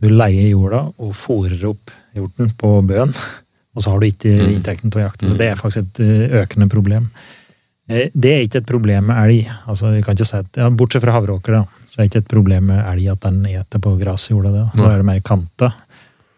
Du 0.00 0.10
leier 0.12 0.50
jorda 0.52 0.86
og 1.00 1.16
fòrer 1.16 1.64
opp 1.70 1.92
hjorten 2.16 2.52
på 2.60 2.74
bøen, 2.84 3.14
og 3.74 3.80
så 3.80 3.94
har 3.94 4.02
du 4.02 4.10
ikke 4.10 4.34
inntekten 4.50 4.92
til 4.92 5.00
å 5.00 5.06
jakte. 5.06 5.30
Så 5.30 5.40
det 5.40 5.54
er 5.54 5.60
faktisk 5.60 5.86
et 5.86 6.04
eh, 6.04 6.40
økende 6.42 6.68
problem. 6.68 7.08
Eh, 7.90 8.08
Det 8.14 8.32
er 8.32 8.42
ikke 8.46 8.62
et 8.62 8.68
problem 8.70 9.10
med 9.10 9.18
elg. 9.24 9.52
Altså, 9.66 9.90
vi 9.96 10.02
kan 10.06 10.16
ikke 10.16 10.28
si 10.28 10.36
at, 10.38 10.50
ja, 10.56 10.70
Bortsett 10.70 11.02
fra 11.04 11.14
havreåker, 11.16 11.58
da, 11.58 11.86
så 11.90 11.98
er 11.98 12.04
det 12.04 12.10
ikke 12.12 12.24
et 12.24 12.32
problem 12.32 12.68
med 12.70 12.82
elg 12.86 13.08
at 13.12 13.24
den 13.26 13.40
eter 13.50 13.82
på 13.82 13.96
grasjorda. 14.00 14.52
Da. 14.54 14.66
da 14.78 14.90
er 14.92 15.00
det 15.02 15.08
mer 15.10 15.22
kanta. 15.26 15.72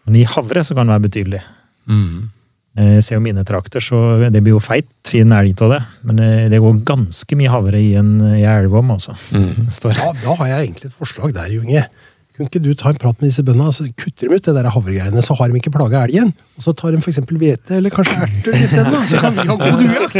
Men 0.06 0.16
i 0.18 0.24
havre 0.26 0.64
så 0.66 0.74
kan 0.74 0.88
det 0.88 0.96
være 0.96 1.08
betydelig. 1.08 1.42
Mm. 1.86 2.30
Jeg 2.72 3.02
ser 3.04 3.18
jo 3.18 3.24
mine 3.26 3.42
trakter, 3.44 3.84
så 3.84 3.98
det 4.32 4.40
blir 4.40 4.54
jo 4.54 4.60
feit, 4.64 4.88
fin 5.04 5.32
elg 5.36 5.60
av 5.60 5.74
det. 5.74 5.82
Men 6.08 6.22
eh, 6.24 6.46
det 6.48 6.62
går 6.64 6.80
ganske 6.88 7.36
mye 7.36 7.52
havre 7.52 7.76
i 7.82 7.92
en 8.00 8.14
i 8.32 8.46
elvom, 8.48 8.94
altså. 8.96 9.12
Står. 9.78 9.98
Ja, 10.00 10.08
da 10.24 10.38
har 10.40 10.54
jeg 10.54 10.70
egentlig 10.70 10.88
et 10.88 10.96
forslag 10.96 11.34
der, 11.36 11.52
Junge. 11.52 11.84
Kunne 12.32 12.48
ikke 12.48 12.62
du 12.64 12.70
ta 12.72 12.88
en 12.88 12.96
prat 12.96 13.18
med 13.20 13.28
disse 13.28 13.42
bøndene, 13.44 13.74
så 13.76 13.84
kutter 13.92 14.30
de 14.30 14.38
ut 14.38 14.46
det 14.46 14.54
der 14.56 14.68
havregreiene, 14.72 15.20
så 15.24 15.34
har 15.36 15.50
de 15.52 15.58
ikke 15.60 15.72
plaga 15.74 16.06
elgen? 16.06 16.30
Og 16.56 16.64
så 16.64 16.72
tar 16.72 16.94
de 16.94 17.00
for 17.04 17.12
eksempel 17.12 17.36
hvete, 17.36 17.74
eller 17.76 17.92
kanskje 17.92 18.16
erter 18.24 18.56
isteden, 18.56 18.96
så 19.10 19.20
kan 19.20 19.36
vi 19.36 19.44
ha 19.50 19.56
god 19.60 19.82
duejakt! 19.82 20.16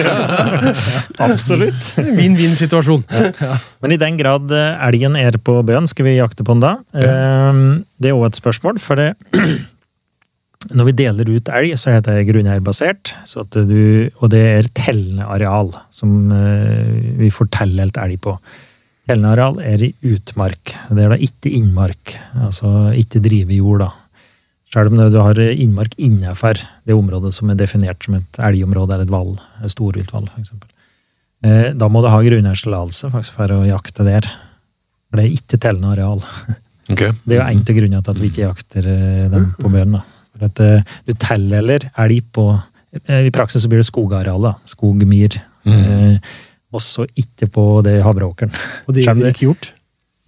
Absolutt. 1.27 1.89
Vinn-vinn-situasjon. 2.19 3.07
Men 3.81 3.95
i 3.97 4.01
den 4.03 4.19
grad 4.21 4.53
eh, 4.53 4.85
elgen 4.91 5.17
er 5.17 5.39
på 5.41 5.57
bøen, 5.65 5.89
skal 5.89 6.11
vi 6.11 6.19
jakte 6.19 6.45
på 6.45 6.53
den 6.59 6.65
da? 6.67 6.75
Eh, 6.93 7.63
Det 7.97 8.13
er 8.13 8.19
òg 8.19 8.29
et 8.29 8.41
spørsmål, 8.43 8.81
for 8.83 9.01
det 9.01 9.15
Når 10.71 10.87
vi 10.87 10.93
deler 10.95 11.31
ut 11.33 11.49
elg, 11.51 11.73
så 11.81 11.97
er 11.97 12.05
det 12.07 12.21
grunneierbasert, 12.29 13.17
så 13.27 13.43
og 13.43 14.29
det 14.31 14.43
er 14.47 14.69
tellende 14.79 15.27
areal 15.27 15.73
som 15.91 16.31
eh, 16.31 17.17
vi 17.19 17.33
får 17.35 17.51
tildelt 17.57 17.99
elg 17.99 18.21
på. 18.23 18.37
Tellende 19.13 19.65
er 19.69 19.83
i 19.85 19.91
utmark. 20.09 20.73
Det 20.89 21.03
er 21.05 21.13
da 21.13 21.19
ikke 21.21 21.51
innmark, 21.53 22.15
altså 22.47 22.93
ikke 22.97 23.21
drive 23.21 23.59
jord, 23.59 23.83
da. 23.85 23.91
Selv 24.73 24.89
om 24.89 24.97
du 25.13 25.19
har 25.21 25.37
innmark 25.53 25.93
innenfor 26.01 26.57
det 26.89 26.97
området 26.97 27.35
som 27.37 27.51
er 27.53 27.59
definert 27.61 28.07
som 28.07 28.17
et 28.17 28.39
elgområde 28.41 28.95
eller 28.95 29.05
et 29.05 29.13
vall, 29.13 29.35
et 29.61 29.75
storviltvall, 29.75 30.31
eksempel. 30.41 30.71
Eh, 31.45 31.75
Da 31.77 31.89
må 31.93 32.01
du 32.01 32.09
ha 32.09 32.23
grunneierstillatelse 32.25 33.11
faktisk 33.13 33.37
for 33.37 33.53
å 33.53 33.67
jakte 33.69 34.07
der. 34.07 34.29
For 35.11 35.21
det 35.21 35.27
er 35.27 35.37
ikke 35.37 35.61
tellende 35.61 35.93
areal. 35.93 36.23
Okay. 36.89 37.13
Det 37.27 37.37
er 37.37 37.43
jo 37.43 37.49
en 37.51 37.61
av 37.67 37.77
grunnene 37.77 38.03
til 38.03 38.15
at 38.15 38.23
vi 38.23 38.31
ikke 38.33 38.47
jakter 38.47 38.89
eh, 38.89 39.27
dem 39.33 39.51
på 39.59 39.73
bjørn. 39.75 39.99
For 40.33 40.47
at 40.49 40.63
eh, 40.65 40.95
Du 41.05 41.13
teller 41.21 41.85
elg 42.01 42.25
på 42.33 42.47
I 43.13 43.33
praksis 43.35 43.65
så 43.65 43.69
blir 43.69 43.83
det 43.85 43.91
skogareal. 43.91 44.55
Skog, 44.73 45.05
myr. 45.09 45.37
Eh, 45.69 46.17
også 46.73 47.07
ikke 47.19 47.49
på 47.53 47.67
det 47.87 48.01
havreåkeren. 48.05 48.53
Og 48.87 48.95
det 48.95 49.05
er 49.05 49.11
gjelder 49.11 49.35
ikke 49.35 49.49
gjort. 49.51 49.73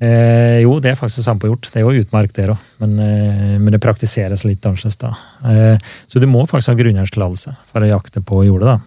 Eh, 0.04 0.60
jo, 0.64 0.76
det 0.82 0.90
er 0.90 0.98
faktisk 0.98 1.22
det 1.22 1.26
samme 1.28 1.40
på 1.40 1.48
hjort. 1.48 1.68
Det 1.70 1.80
er 1.80 1.86
jo 1.86 2.04
utmark 2.04 2.32
der 2.36 2.52
òg, 2.52 2.62
men, 2.82 2.96
eh, 2.98 3.56
men 3.62 3.72
det 3.72 3.82
praktiseres 3.82 4.44
litt 4.44 4.64
annerledes. 4.66 4.98
da. 5.00 5.14
Eh, 5.48 5.78
så 6.06 6.20
du 6.20 6.26
må 6.26 6.44
faktisk 6.50 6.72
ha 6.72 6.78
grunneierstillatelse 6.82 7.56
for 7.70 7.80
å 7.80 7.90
jakte 7.90 8.20
på 8.20 8.44
jordet. 8.44 8.74
da. 8.74 8.80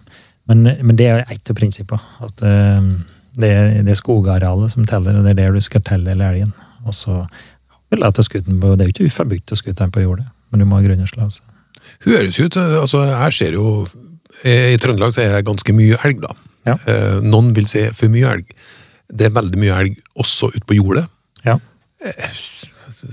Men, 0.48 0.62
men 0.82 0.96
det 0.96 1.06
er 1.06 1.24
ett 1.28 1.50
av 1.50 1.56
prinsippene. 1.56 2.00
At 2.24 2.42
eh, 2.42 2.80
det, 3.38 3.50
er, 3.50 3.82
det 3.82 3.94
er 3.94 4.00
skogarealet 4.00 4.72
som 4.72 4.86
teller, 4.86 5.16
og 5.16 5.24
det 5.24 5.34
er 5.34 5.42
der 5.42 5.56
du 5.56 5.64
skal 5.64 5.84
telle 5.84 6.12
hele 6.12 6.28
elgen. 6.28 6.52
Og 6.86 6.94
så 6.94 7.22
vil 7.90 8.04
jeg 8.04 8.14
ta 8.14 8.24
skutten 8.24 8.60
på, 8.60 8.74
Det 8.76 8.84
er 8.84 8.90
jo 8.90 8.96
ikke 8.96 9.12
uforbudt 9.12 9.52
å 9.52 9.58
skutte 9.58 9.82
den 9.82 9.94
på 9.94 10.04
jordet, 10.04 10.26
men 10.50 10.60
du 10.60 10.68
må 10.68 10.78
ha 10.78 10.84
grunneierstillatelse. 10.84 11.42
Høres 12.04 12.36
ut 12.38 12.56
altså 12.58 13.00
Jeg 13.06 13.34
ser 13.34 13.54
jo 13.56 13.70
eh, 14.44 14.74
I 14.74 14.78
Trøndelag 14.80 15.14
så 15.14 15.22
er 15.24 15.38
det 15.38 15.46
ganske 15.48 15.72
mye 15.74 15.96
elg, 16.04 16.20
da. 16.20 16.34
Ja. 16.68 16.76
Eh, 16.86 17.20
Noen 17.24 17.54
vil 17.56 17.68
si 17.70 17.86
for 17.96 18.12
mye 18.12 18.34
elg. 18.36 18.52
Det 19.08 19.28
er 19.28 19.36
veldig 19.36 19.60
mye 19.60 19.78
elg 19.82 20.00
også 20.20 20.50
ute 20.54 20.66
på 20.68 20.76
jordet. 20.78 21.06
Ja. 21.46 21.56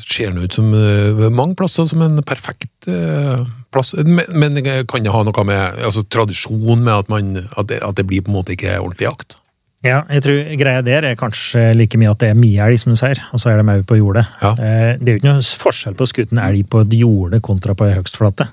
ser 0.01 0.33
nå 0.33 0.45
ut 0.45 0.55
som 0.55 0.73
eh, 0.75 1.29
mange 1.33 1.55
plasser 1.59 1.87
som 1.89 2.01
en 2.05 2.19
perfekt 2.25 2.87
eh, 2.91 3.45
plass. 3.73 3.93
Men, 4.03 4.25
men 4.33 4.59
kan 4.89 5.05
det 5.05 5.13
ha 5.13 5.23
noe 5.25 5.47
med 5.47 5.81
altså, 5.85 6.03
tradisjon 6.03 6.83
med 6.83 6.93
at, 6.95 7.09
man, 7.11 7.33
at, 7.55 7.67
det, 7.71 7.81
at 7.85 7.97
det 7.99 8.07
blir 8.09 8.25
på 8.25 8.31
en 8.33 8.39
måte 8.39 8.55
ikke 8.55 8.77
ordentlig 8.81 9.09
jakt? 9.09 9.37
Ja, 9.85 9.99
jeg 10.09 10.23
tror 10.25 10.53
greia 10.57 10.81
der 10.81 11.05
er 11.11 11.17
kanskje 11.19 11.67
like 11.77 11.97
mye 12.01 12.09
at 12.15 12.23
det 12.23 12.31
er 12.33 12.39
mye 12.39 12.65
elg, 12.65 12.79
som 12.81 12.95
du 12.95 12.97
sier, 12.97 13.19
og 13.35 13.41
så 13.41 13.51
er 13.51 13.59
det 13.59 13.67
òg 13.69 13.83
på 13.85 13.99
jordet. 13.99 14.25
Ja. 14.41 14.55
Eh, 14.57 14.91
Det 14.97 15.11
er 15.11 15.17
jo 15.17 15.21
ikke 15.21 15.33
noe 15.33 15.49
forskjell 15.65 15.97
på 15.97 16.07
å 16.07 16.09
skutte 16.09 16.33
en 16.33 16.41
elg 16.41 16.65
på 16.71 16.81
et 16.81 16.95
jorde 16.97 17.41
kontra 17.45 17.75
på 17.77 17.85
ei 17.85 17.97
høgstflate. 17.99 18.47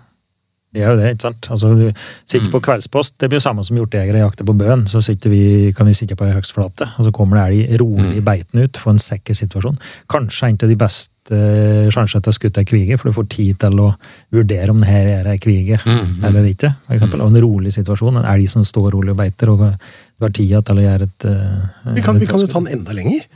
Det 0.72 0.80
er 0.80 0.88
jo 0.88 0.96
det, 0.96 1.08
ikke 1.12 1.26
sant? 1.26 1.46
Altså, 1.52 1.70
du 1.76 2.04
sitter 2.24 2.48
på 2.48 2.60
kveldspost, 2.64 3.18
det 3.20 3.28
blir 3.28 3.36
jo 3.36 3.44
samme 3.44 3.64
som 3.66 3.76
hjortejegere 3.76 4.22
jakter 4.22 4.46
på 4.48 4.54
bøen. 4.56 4.86
Så 4.88 5.02
sitter 5.04 5.28
vi, 5.28 5.42
kan 5.76 5.84
vi 5.88 5.92
sitte 5.96 6.16
på 6.16 6.24
ei 6.24 6.32
høgstflate, 6.32 6.86
og 6.96 7.04
så 7.04 7.12
kommer 7.12 7.36
det 7.36 7.42
elg 7.44 7.82
rolig 7.82 8.14
i 8.16 8.22
beiten 8.24 8.62
ut, 8.62 8.80
få 8.80 8.94
en 8.94 9.02
sikker 9.02 9.36
situasjon. 9.36 9.76
Kanskje 10.12 10.48
en 10.48 10.56
av 10.64 10.72
de 10.72 10.78
beste 10.80 11.36
eh, 11.36 11.90
sjansene 11.92 12.24
til 12.24 12.32
å 12.32 12.36
skutte 12.38 12.64
ei 12.64 12.70
kvige, 12.70 12.96
for 12.96 13.10
du 13.10 13.18
får 13.18 13.28
tid 13.34 13.60
til 13.66 13.82
å 13.84 13.90
vurdere 14.32 14.72
om 14.72 14.80
det 14.80 14.88
her 14.88 15.10
er 15.18 15.28
ei 15.34 15.42
kvige 15.42 15.76
eller 16.24 16.48
ikke. 16.48 16.72
For 16.86 16.96
eksempel. 16.96 17.20
Og 17.20 17.34
en 17.34 17.44
rolig 17.44 17.74
situasjon, 17.76 18.22
en 18.22 18.30
elg 18.32 18.48
som 18.54 18.64
står 18.64 18.88
rolig 18.96 19.12
og 19.12 19.20
beiter, 19.20 19.52
og 19.52 19.66
du 19.68 20.24
har 20.24 20.32
tida 20.40 20.64
til 20.64 20.80
å 20.80 20.86
gjøre 20.86 21.10
et 21.10 21.28
eh, 21.28 21.94
Vi 21.98 22.06
kan, 22.08 22.16
vi 22.22 22.32
kan 22.32 22.40
jo 22.40 22.48
ta 22.48 22.64
den 22.64 22.78
enda 22.78 22.96
lenger. 22.96 23.28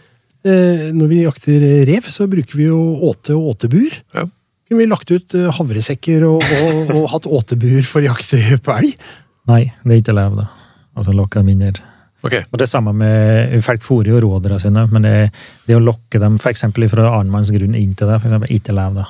Eh, 0.47 0.89
når 0.97 1.13
vi 1.13 1.21
jakter 1.27 1.69
rev, 1.93 2.09
så 2.09 2.31
bruker 2.33 2.57
vi 2.57 2.71
jo 2.71 2.81
åte 3.11 3.37
og 3.37 3.53
åtebur. 3.53 4.01
Ja. 4.17 4.25
Kunne 4.67 4.81
vi 4.83 4.87
lagt 4.91 5.11
ut 5.15 5.35
eh, 5.39 5.51
havresekker 5.55 6.25
og, 6.27 6.43
og, 6.43 6.95
og 6.97 7.05
hatt 7.13 7.27
åtebur 7.31 7.85
for 7.87 8.03
jakt 8.07 8.33
på 8.67 8.73
elg? 8.81 8.97
Nei, 9.47 9.61
det 9.85 9.93
er 9.95 10.01
ikke 10.03 10.15
lov, 10.17 10.41
da. 10.41 10.47
Altså, 10.97 11.13
lokke 11.15 11.39
dem 11.43 11.53
inn 11.53 11.61
her. 11.69 11.79
Ok. 12.27 12.35
Og 12.51 12.59
det 12.59 12.67
samme 12.67 12.91
med 12.97 13.53
Folk 13.63 13.85
fôrer 13.85 14.09
jo 14.11 14.19
rådyra 14.25 14.57
sine, 14.59 14.87
men 14.91 15.05
det, 15.07 15.13
det 15.69 15.77
å 15.77 15.83
lokke 15.85 16.19
dem 16.19 16.39
f.eks. 16.41 16.65
fra 16.91 17.11
annenmanns 17.21 17.53
grunn 17.55 17.77
inn 17.79 17.93
til 17.95 18.11
det, 18.11 18.17
for 18.19 18.27
eksempel, 18.33 18.51
ikke 18.57 18.75
lov, 18.75 18.99
da. 19.03 19.07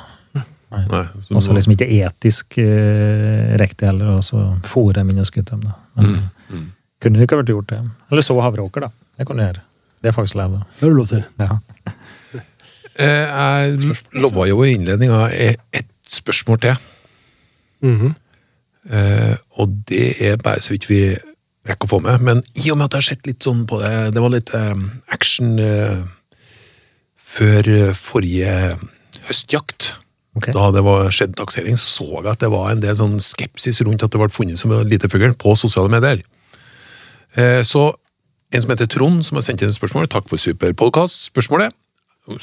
Nei, 0.77 0.83
så 1.23 1.37
Også 1.38 1.55
liksom 1.55 1.73
ikke 1.77 1.87
etisk 2.03 2.59
eh, 2.59 3.55
riktig 3.62 3.87
heller, 3.87 4.16
og 4.19 4.25
så 4.27 4.42
fôre 4.66 4.99
dem 4.99 5.12
inn 5.14 5.23
og 5.23 5.29
skutte 5.31 5.55
dem. 5.57 5.69
da. 5.71 5.77
Men 5.97 6.19
Mm, 6.47 6.66
kunne 7.03 7.19
det 7.19 7.25
ikke 7.27 7.40
vært 7.40 7.49
gjort 7.51 7.71
det? 7.73 7.79
Eller 8.12 8.23
så 8.23 8.37
havreåker, 8.38 8.85
da. 8.87 8.90
Det 9.19 9.25
kan 9.27 9.38
du 9.38 9.42
gjøre. 9.42 9.62
Det 10.03 10.11
er 10.11 10.14
faktisk 10.14 10.37
lov, 10.38 10.53
da. 10.59 10.61
Det 10.77 10.85
har 10.85 10.92
du 10.92 10.99
lov 11.01 11.09
til. 11.11 11.25
Ja. 11.40 11.57
Eh, 12.99 13.27
Jeg 13.27 13.97
lova 14.17 14.47
jo 14.49 14.63
i 14.65 14.75
innledninga 14.77 15.27
et 15.33 15.91
spørsmål 16.09 16.61
til. 16.61 16.77
Mhm. 17.83 18.15
Eh, 18.91 19.37
og 19.59 19.73
det 19.89 20.21
er 20.23 20.37
bare 20.37 20.61
så 20.63 20.71
vidt 20.71 20.89
vi 20.89 21.01
rekker 21.67 21.89
å 21.89 21.91
få 21.91 22.03
med. 22.03 22.23
Men 22.23 22.43
i 22.63 22.71
og 22.71 22.79
med 22.79 22.87
at 22.87 22.97
jeg 22.97 23.03
har 23.03 23.09
sett 23.11 23.27
litt 23.27 23.43
sånn 23.43 23.65
på 23.67 23.81
det 23.83 24.15
Det 24.15 24.23
var 24.23 24.31
litt 24.31 24.53
eh, 24.55 24.75
action 25.11 25.59
eh, 25.59 26.05
før 27.19 27.69
eh, 27.69 27.93
forrige 27.99 28.79
høstjakt. 29.27 29.93
Okay. 30.37 30.53
Da 30.53 30.71
det 30.71 30.85
var 30.85 31.11
skjedd 31.11 31.35
taksering, 31.39 31.79
så 31.81 31.89
så 31.97 32.09
jeg 32.21 32.31
at 32.35 32.43
det 32.45 32.51
var 32.53 32.71
en 32.71 32.83
del 32.85 32.97
sånn 32.99 33.17
skepsis 33.25 33.81
rundt 33.83 34.05
at 34.05 34.13
det 34.13 34.21
ble 34.21 34.29
funnet 34.29 34.61
som 34.61 34.73
en 34.73 34.89
lite 34.89 35.09
fugl 35.09 35.33
på 35.35 35.57
sosiale 35.57 35.89
medier. 35.93 36.21
Eh, 37.37 37.63
så 37.65 37.89
en 38.53 38.63
som 38.63 38.71
heter 38.71 38.87
Trond, 38.87 39.25
som 39.27 39.37
har 39.37 39.43
sendt 39.43 39.65
inn 39.65 39.73
et 39.73 39.77
spørsmål, 39.77 40.07
takk 40.13 40.29
for 40.31 40.39
superpodkast. 40.41 41.33
Spørsmålet, 41.33 41.75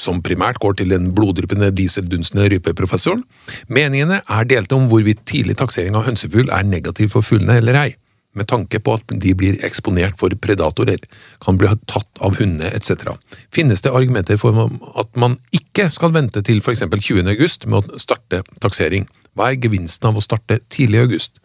som 0.00 0.22
primært 0.24 0.60
går 0.62 0.78
til 0.78 0.94
den 0.94 1.10
bloddryppende 1.16 1.70
dieseldunstende 1.76 2.48
rypeprofessoren. 2.52 3.24
Meningene 3.68 4.22
er 4.22 4.48
delte 4.48 4.78
om 4.78 4.88
hvorvidt 4.90 5.24
tidlig 5.28 5.58
taksering 5.60 5.96
av 5.98 6.06
hønsefugl 6.08 6.50
er 6.52 6.66
negativ 6.68 7.12
for 7.14 7.26
fuglene 7.26 7.58
eller 7.60 7.78
ei, 7.80 7.90
med 8.34 8.48
tanke 8.50 8.80
på 8.82 8.96
at 8.96 9.14
de 9.22 9.34
blir 9.38 9.60
eksponert 9.66 10.18
for 10.18 10.34
predatorer, 10.46 11.02
kan 11.44 11.58
bli 11.60 11.70
tatt 11.90 12.24
av 12.24 12.38
hundene 12.40 12.72
etc. 12.74 13.14
Finnes 13.54 13.84
det 13.84 13.94
argumenter 13.94 14.40
for 14.40 14.66
at 14.98 15.12
man 15.20 15.38
ikke 15.54 15.90
skal 15.92 16.14
vente 16.16 16.42
til 16.42 16.62
eksempel 16.64 17.02
20. 17.02 17.28
august 17.36 17.68
med 17.68 17.84
å 17.84 18.02
starte 18.02 18.42
taksering? 18.64 19.06
Hva 19.34 19.50
er 19.50 19.62
gevinsten 19.62 20.10
av 20.10 20.18
å 20.18 20.24
starte 20.24 20.60
tidlig 20.70 21.00
i 21.00 21.06
august? 21.08 21.40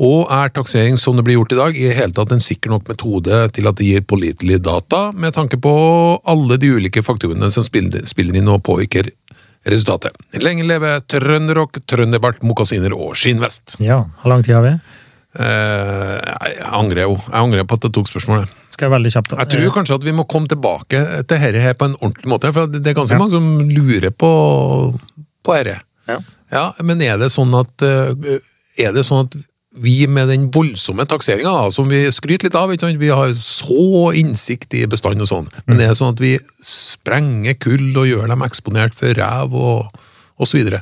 Og 0.00 0.30
er 0.32 0.52
taksering 0.56 0.96
som 0.96 1.18
det 1.18 1.26
blir 1.26 1.36
gjort 1.36 1.52
i 1.52 1.58
dag, 1.58 1.76
i 1.76 1.90
hele 1.92 2.14
tatt 2.16 2.32
en 2.32 2.40
sikker 2.40 2.72
nok 2.72 2.88
metode 2.88 3.42
til 3.52 3.68
at 3.68 3.76
det 3.76 3.88
gir 3.88 4.06
pålitelige 4.08 4.62
data, 4.64 5.10
med 5.12 5.34
tanke 5.36 5.58
på 5.60 5.72
alle 6.24 6.56
de 6.60 6.70
ulike 6.78 7.02
faktorene 7.04 7.50
som 7.52 7.66
spiller, 7.66 8.38
inn 8.40 8.48
og 8.48 8.62
påvirker 8.64 9.10
resultatet? 9.68 10.16
Lenge 10.40 10.64
leve 10.64 10.94
trønderrock, 11.04 11.82
trønderbart, 11.84 12.40
mokasiner 12.46 12.96
og 12.96 13.12
skinnvest. 13.18 13.76
ja. 13.84 14.06
Hvor 14.22 14.32
lang 14.32 14.46
tid 14.46 14.56
har 14.56 14.64
vi? 14.64 14.74
Eh, 15.38 16.16
jeg 16.16 16.64
angrer 16.74 17.04
jo. 17.04 17.12
Jeg 17.20 17.36
angrer 17.38 17.66
på 17.68 17.76
at 17.78 17.84
jeg 17.86 17.94
tok 17.94 18.08
spørsmålet. 18.10 18.56
Skal 18.72 18.88
jeg 18.88 18.94
veldig 18.96 19.12
kjapt 19.14 19.30
da. 19.30 19.36
Jeg 19.44 19.52
tror 19.52 19.74
kanskje 19.76 19.98
at 20.00 20.06
vi 20.08 20.14
må 20.16 20.24
komme 20.24 20.50
tilbake 20.50 20.96
til 20.96 21.36
dette 21.36 21.60
her 21.62 21.76
på 21.78 21.90
en 21.90 21.98
ordentlig 22.00 22.32
måte, 22.32 22.50
for 22.56 22.72
det 22.72 22.82
er 22.82 22.96
ganske 22.98 23.18
mange 23.20 23.36
som 23.36 23.52
lurer 23.68 24.10
på, 24.10 24.32
på 25.44 25.58
dette. 25.60 25.76
Ja. 26.08 26.18
Ja, 26.50 26.64
men 26.82 27.04
er 27.04 27.20
det 27.20 27.28
sånn 27.30 27.52
at 27.54 27.84
eh, 27.86 28.40
Er 28.80 28.94
det 28.96 29.04
sånn 29.06 29.28
at 29.28 29.36
vi 29.70 30.06
med 30.10 30.28
den 30.28 30.48
voldsomme 30.50 31.06
takseringa, 31.06 31.70
som 31.70 31.88
vi 31.90 32.02
skryter 32.12 32.48
litt 32.48 32.56
av, 32.58 32.72
vi 32.74 33.10
har 33.14 33.34
så 33.38 34.10
innsikt 34.18 34.74
i 34.74 34.86
bestand 34.90 35.22
og 35.22 35.30
sånn, 35.30 35.50
men 35.66 35.78
det 35.78 35.86
er 35.86 35.98
sånn 35.98 36.16
at 36.16 36.22
vi 36.22 36.36
sprenger 36.64 37.54
kull 37.62 37.92
og 37.94 38.08
gjør 38.08 38.32
dem 38.32 38.42
eksponert 38.46 38.96
for 38.98 39.14
rev 39.14 39.54
og, 39.54 40.00
osv. 40.42 40.80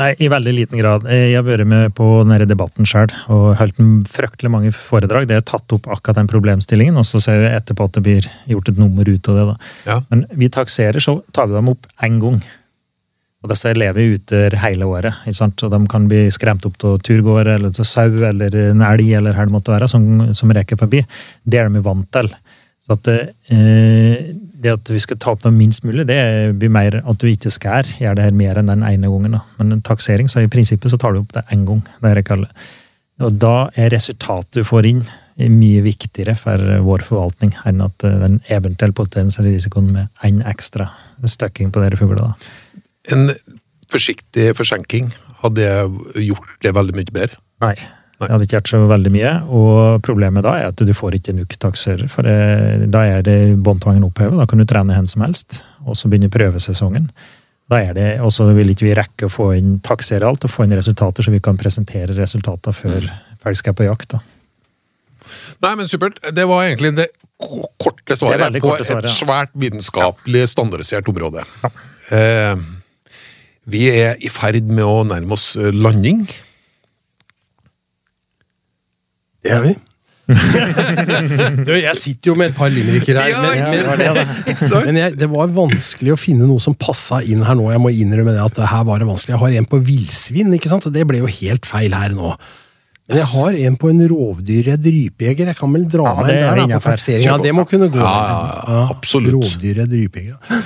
Nei, 0.00 0.14
i 0.22 0.30
veldig 0.32 0.52
liten 0.56 0.80
grad. 0.80 1.04
Jeg 1.12 1.34
har 1.34 1.44
vært 1.44 1.68
med 1.68 1.92
på 1.96 2.06
denne 2.22 2.46
debatten 2.48 2.88
sjøl 2.88 3.10
og 3.32 3.50
holdt 3.58 3.80
fryktelig 4.08 4.52
mange 4.52 4.70
foredrag. 4.72 5.26
Det 5.28 5.36
er 5.36 5.44
tatt 5.44 5.74
opp 5.76 5.90
akkurat 5.92 6.22
den 6.22 6.30
problemstillingen, 6.30 6.96
og 6.96 7.04
så 7.08 7.20
ser 7.20 7.42
vi 7.42 7.50
etterpå 7.50 7.84
at 7.84 7.98
det 7.98 8.04
blir 8.06 8.30
gjort 8.48 8.70
et 8.72 8.80
nummer 8.80 9.10
ut 9.10 9.28
av 9.28 9.36
det. 9.36 9.44
da. 9.50 9.58
Ja. 9.90 9.98
Men 10.08 10.24
vi 10.40 10.48
takserer, 10.52 11.04
så 11.04 11.18
tar 11.36 11.50
vi 11.50 11.58
dem 11.58 11.68
opp 11.74 11.90
én 12.06 12.16
gang. 12.22 12.40
Og 13.40 13.48
disse 13.48 13.70
lever 13.72 14.16
ute 14.16 14.40
hele 14.60 14.84
året, 14.84 15.22
ikke 15.24 15.38
sant? 15.38 15.62
og 15.64 15.72
de 15.72 15.80
kan 15.88 16.06
bli 16.10 16.26
skremt 16.34 16.66
opp 16.68 16.76
til 16.80 16.98
turgåer 17.06 17.54
eller 17.54 17.72
til 17.72 17.86
sau 17.88 18.10
eller 18.28 18.56
en 18.66 18.84
elg 18.84 19.14
eller 19.16 19.36
hva 19.36 19.46
det 19.48 19.54
måtte 19.54 19.72
være, 19.72 19.88
som, 19.88 20.04
som 20.36 20.52
reker 20.52 20.76
forbi. 20.80 21.00
Det 21.42 21.60
er 21.60 21.72
de 21.72 21.80
vant 21.84 22.08
til. 22.12 22.28
Så 22.84 22.96
at 22.98 23.08
eh, 23.08 24.28
det 24.60 24.74
at 24.74 24.92
vi 24.92 25.00
skal 25.00 25.16
ta 25.20 25.32
opp 25.32 25.44
dem 25.46 25.56
minst 25.56 25.86
mulig, 25.88 26.04
det 26.08 26.20
blir 26.60 26.72
mer 26.72 26.98
at 27.00 27.20
du 27.20 27.26
ikke 27.30 27.52
skal 27.52 27.88
gjøre 28.00 28.18
det 28.18 28.28
her 28.28 28.36
mer 28.36 28.60
enn 28.60 28.68
den 28.68 28.84
ene 28.84 29.08
gangen. 29.08 29.38
da. 29.38 29.42
Men 29.56 29.72
en 29.72 29.82
taksering, 29.88 30.28
så 30.28 30.44
i 30.44 30.52
prinsippet 30.52 30.92
så 30.92 31.00
tar 31.00 31.16
du 31.16 31.22
opp 31.22 31.32
det 31.32 31.46
én 31.54 31.64
gang. 31.68 31.80
det 31.80 32.14
jeg 32.20 32.28
kaller. 32.28 32.70
Og 33.24 33.36
da 33.40 33.70
er 33.76 33.92
resultatet 33.92 34.60
du 34.60 34.64
får 34.64 34.88
inn, 34.88 35.04
mye 35.40 35.80
viktigere 35.80 36.34
for 36.36 36.60
vår 36.84 37.04
forvaltning 37.06 37.54
enn 37.64 37.80
at 37.80 38.02
den 38.04 38.42
eventuelle 38.52 38.96
potensielle 38.96 39.54
risikoen 39.54 39.92
med 39.94 40.26
én 40.26 40.42
ekstra 40.44 40.90
støkking 41.24 41.72
på 41.72 41.80
dere 41.80 41.96
fuglene. 41.96 42.34
da. 42.34 42.59
En 43.08 43.30
forsiktig 43.90 44.52
forsenking, 44.58 45.10
hadde 45.40 45.66
gjort 46.20 46.52
det 46.62 46.74
veldig 46.76 46.94
mye 46.98 47.14
bedre? 47.14 47.40
Nei. 47.64 47.74
Nei. 48.20 48.26
Det 48.28 48.34
hadde 48.34 48.46
ikke 48.46 48.58
vært 48.58 48.70
så 48.74 48.78
veldig 48.90 49.10
mye. 49.14 49.30
Og 49.56 50.02
problemet 50.04 50.44
da 50.44 50.52
er 50.60 50.66
at 50.68 50.80
du 50.84 50.92
får 50.96 51.16
ikke 51.16 51.32
nok 51.38 51.54
takserer. 51.62 52.08
For 52.12 52.26
det, 52.28 52.90
da 52.92 53.06
er 53.08 53.22
det 53.24 53.36
båndtvangen 53.64 54.04
opphevet. 54.04 54.36
Da 54.36 54.44
kan 54.48 54.60
du 54.60 54.66
trene 54.68 54.96
hen 54.96 55.08
som 55.08 55.24
helst. 55.24 55.62
Og 55.86 55.96
så 55.96 56.10
begynner 56.12 56.32
prøvesesongen. 56.32 57.08
Da 57.70 57.78
er 57.80 57.94
det, 57.96 58.08
Og 58.20 58.32
så 58.34 58.44
vil 58.52 58.72
ikke 58.72 58.88
vi 58.88 58.96
rekke 58.98 59.28
å 59.28 59.32
få 59.32 59.52
inn 59.56 59.78
taksere 59.86 60.28
alt 60.28 60.44
og 60.44 60.52
få 60.52 60.66
inn 60.66 60.74
resultater, 60.76 61.22
så 61.22 61.32
vi 61.32 61.40
kan 61.40 61.56
presentere 61.56 62.16
resultatene 62.18 62.74
før 62.74 63.06
folk 63.40 63.60
skal 63.60 63.76
på 63.78 63.86
jakt. 63.86 64.16
da. 64.16 64.20
Nei, 65.62 65.74
men 65.78 65.88
supert. 65.88 66.18
Det 66.34 66.44
var 66.50 66.66
egentlig 66.66 66.92
det 66.98 67.06
korte 67.40 68.16
svaret 68.18 68.52
det 68.52 68.60
korte 68.60 68.82
på 68.82 68.88
svaret, 68.90 69.06
ja. 69.06 69.12
et 69.14 69.16
svært 69.16 69.54
vitenskapelig 69.54 70.42
standardisert 70.50 71.08
område. 71.08 71.46
Ja. 71.62 71.70
Eh, 72.10 72.66
vi 73.72 73.86
er 73.92 74.18
i 74.20 74.30
ferd 74.32 74.70
med 74.70 74.84
å 74.86 75.02
nærme 75.08 75.36
oss 75.36 75.52
eh, 75.58 75.70
landing. 75.74 76.24
Det 79.40 79.54
er 79.56 79.64
vi. 79.64 79.76
du, 81.66 81.72
jeg 81.74 81.96
sitter 81.98 82.30
jo 82.30 82.36
med 82.38 82.52
et 82.52 82.54
par 82.54 82.70
limericker 82.70 83.18
her, 83.18 83.32
Ja, 83.32 83.40
men, 83.42 83.56
ikke 83.58 83.72
det 83.80 83.86
var 83.88 84.20
det, 84.20 84.84
men 84.86 84.98
jeg, 85.00 85.16
det 85.18 85.28
var 85.32 85.50
vanskelig 85.56 86.14
å 86.14 86.18
finne 86.20 86.46
noe 86.46 86.62
som 86.62 86.76
passa 86.78 87.18
inn 87.26 87.42
her 87.46 87.58
nå. 87.58 87.66
Jeg 87.74 87.82
må 87.82 87.90
innrømme 87.90 88.36
det 88.36 88.44
at 88.44 88.60
her 88.70 88.84
var 88.86 89.02
det 89.02 89.08
vanskelig. 89.10 89.34
Jeg 89.34 89.42
har 89.42 89.60
en 89.60 89.70
på 89.72 89.80
villsvin, 89.90 90.54
og 90.54 90.90
det 90.94 91.06
ble 91.10 91.22
jo 91.24 91.30
helt 91.40 91.66
feil 91.68 91.96
her 91.96 92.14
nå. 92.14 92.34
Men 93.10 93.18
jeg 93.18 93.26
har 93.32 93.56
en 93.66 93.76
på 93.80 93.88
en 93.90 94.04
rovdyrredd 94.12 94.84
rypejeger. 94.86 95.48
Jeg 95.50 95.58
kan 95.58 95.72
vel 95.74 95.88
dra 95.90 96.12
Ja, 96.12 96.14
meg 96.20 96.28
inn 96.30 96.36
er 96.36 96.60
der, 96.60 96.76
da, 96.76 96.78
på. 96.84 97.16
Ja, 97.24 97.38
det 97.42 97.54
må 97.58 97.64
kunne 97.66 97.90
gå. 97.90 97.98
Ja, 97.98 98.12
ja, 98.28 98.60
ja, 98.70 98.84
absolutt. 98.94 99.34
Rovdyrredd 99.34 99.96
rypejeger. 99.98 100.60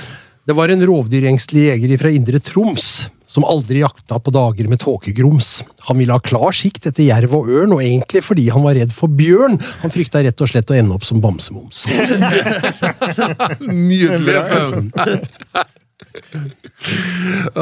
Det 0.45 0.53
var 0.53 0.69
en 0.69 0.83
rovdyrengstelig 0.85 1.63
jeger 1.71 1.97
fra 1.97 2.09
Indre 2.13 2.39
Troms 2.43 3.07
som 3.25 3.45
aldri 3.49 3.79
jakta 3.81 4.19
på 4.21 4.29
dager 4.29 4.67
med 4.69 4.79
tåkegrums. 4.79 5.63
Han 5.87 5.97
ville 5.97 6.13
ha 6.13 6.21
klar 6.21 6.53
sikt 6.53 6.85
etter 6.85 7.07
jerv 7.07 7.33
og 7.33 7.49
ørn, 7.49 7.73
og 7.73 7.81
egentlig 7.81 8.21
fordi 8.23 8.45
han 8.53 8.63
var 8.63 8.77
redd 8.77 8.93
for 8.93 9.09
bjørn. 9.09 9.57
Han 9.81 9.93
frykta 9.93 10.21
rett 10.23 10.43
og 10.45 10.51
slett 10.51 10.69
å 10.69 10.77
ende 10.77 10.93
opp 10.95 11.07
som 11.07 11.17
bamsemums. 11.23 11.87
Nydelig! 13.89 14.37
Sven. 14.45 14.91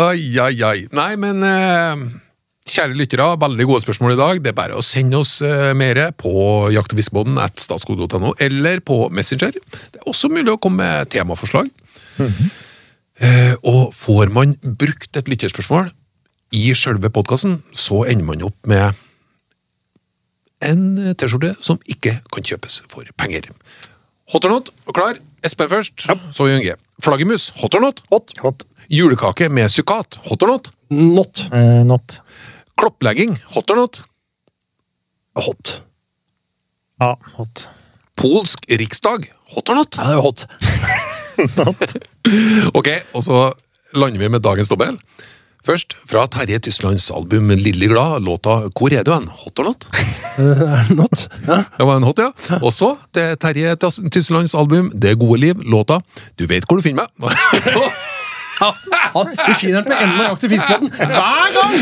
Oi, 0.04 0.20
oi, 0.44 0.54
oi. 0.68 0.84
Nei, 0.94 1.08
men 1.24 1.40
eh, 1.48 2.04
kjære 2.68 3.00
lyttere, 3.00 3.30
veldig 3.42 3.70
gode 3.72 3.86
spørsmål 3.86 4.18
i 4.18 4.20
dag. 4.20 4.44
Det 4.44 4.52
er 4.52 4.60
bare 4.60 4.78
å 4.78 4.84
sende 4.86 5.24
oss 5.24 5.38
eh, 5.46 5.72
mer 5.80 6.04
på 6.20 6.36
jakt- 6.76 6.92
og 6.92 7.00
fiskebåten 7.00 7.40
at 7.42 7.64
statskog.no, 7.64 8.36
eller 8.44 8.84
på 8.84 9.06
Messenger. 9.16 9.56
Det 9.56 10.04
er 10.04 10.12
også 10.12 10.28
mulig 10.36 10.52
å 10.54 10.60
komme 10.60 10.84
med 10.84 11.16
temaforslag. 11.16 11.72
Eh, 12.20 12.46
og 13.64 13.94
får 13.94 14.32
man 14.34 14.56
brukt 14.64 15.16
et 15.20 15.28
lytterspørsmål 15.30 15.92
i 16.54 16.74
sjølve 16.78 17.10
podkasten, 17.14 17.60
så 17.74 18.04
ender 18.10 18.26
man 18.26 18.44
opp 18.46 18.58
med 18.70 18.94
en 20.64 21.14
T-skjorte 21.20 21.54
som 21.66 21.80
ikke 21.92 22.18
kan 22.34 22.46
kjøpes 22.46 22.82
for 22.92 23.08
penger. 23.20 23.50
Hot 24.34 24.46
or 24.48 24.54
not, 24.56 24.70
og 24.88 24.96
klar? 24.96 25.18
Espen 25.44 25.68
først, 25.70 26.06
så 26.08 26.46
Jørgen 26.48 26.64
G. 26.64 26.76
Flaggermus, 27.04 27.50
hot 27.60 27.76
or 27.76 27.84
not? 27.84 28.00
Hot. 28.14 28.32
Hot. 28.46 28.64
Julekake 28.94 29.50
med 29.52 29.70
sukkat, 29.74 30.20
hot 30.30 30.44
or 30.46 30.54
not? 30.54 30.70
Not 30.94 31.44
Eh, 31.52 31.84
not. 31.86 32.20
Klopplegging, 32.80 33.36
hot 33.56 33.70
or 33.72 33.76
not? 33.84 34.04
hot. 35.36 35.82
Ja, 37.02 37.16
hot. 37.36 37.68
Polsk 38.16 38.66
riksdag, 38.70 39.26
hot 39.56 39.70
or 39.70 39.76
not? 39.82 39.98
Ja, 39.98 40.04
det 40.14 40.18
er 40.20 40.22
hot. 40.22 40.46
Ok, 42.80 42.90
og 43.14 43.24
så 43.26 43.44
lander 43.98 44.20
vi 44.24 44.30
med 44.34 44.44
dagens 44.46 44.70
dobbel. 44.72 44.98
Først, 45.64 45.94
fra 46.10 46.26
Terje 46.28 46.60
Tysklands 46.60 47.06
album 47.16 47.48
Lille 47.56 47.88
glad, 47.88 48.20
låta 48.26 48.58
Hvor 48.76 48.92
er 48.92 49.06
du 49.08 49.14
hen? 49.14 49.30
Hot 49.32 49.60
or 49.64 49.70
not? 49.70 49.86
Not. 51.00 51.30
Ja. 51.48 51.62
Det 51.78 51.88
var 51.88 52.02
en 52.02 52.04
hot, 52.04 52.20
ja. 52.20 52.58
Og 52.60 52.74
så 52.76 52.90
til 53.16 53.38
Terje 53.40 53.78
Tyslands 54.12 54.56
album 54.60 54.92
Det 54.92 55.16
gode 55.20 55.40
liv, 55.40 55.64
låta 55.64 56.02
Du 56.36 56.44
vet 56.52 56.68
hvor 56.68 56.82
du 56.82 56.84
finner 56.84 57.08
meg. 57.16 57.32
Du 59.48 59.54
finner 59.56 59.82
den 59.82 59.88
på 59.88 59.96
enden 60.04 60.20
av 60.20 60.30
Jakt- 60.34 60.44
og 60.44 60.52
fiskebåten 60.52 60.92
hver 61.00 61.56
gang! 61.56 61.74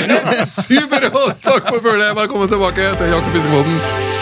Super! 0.45 1.09
Takk 1.43 1.67
for 1.67 1.81
følget. 1.83 2.15
Velkommen 2.17 2.49
tilbake 2.53 2.93
til 3.01 3.15
Jakt- 3.15 3.29
og 3.29 3.37
fiskebåten. 3.37 4.20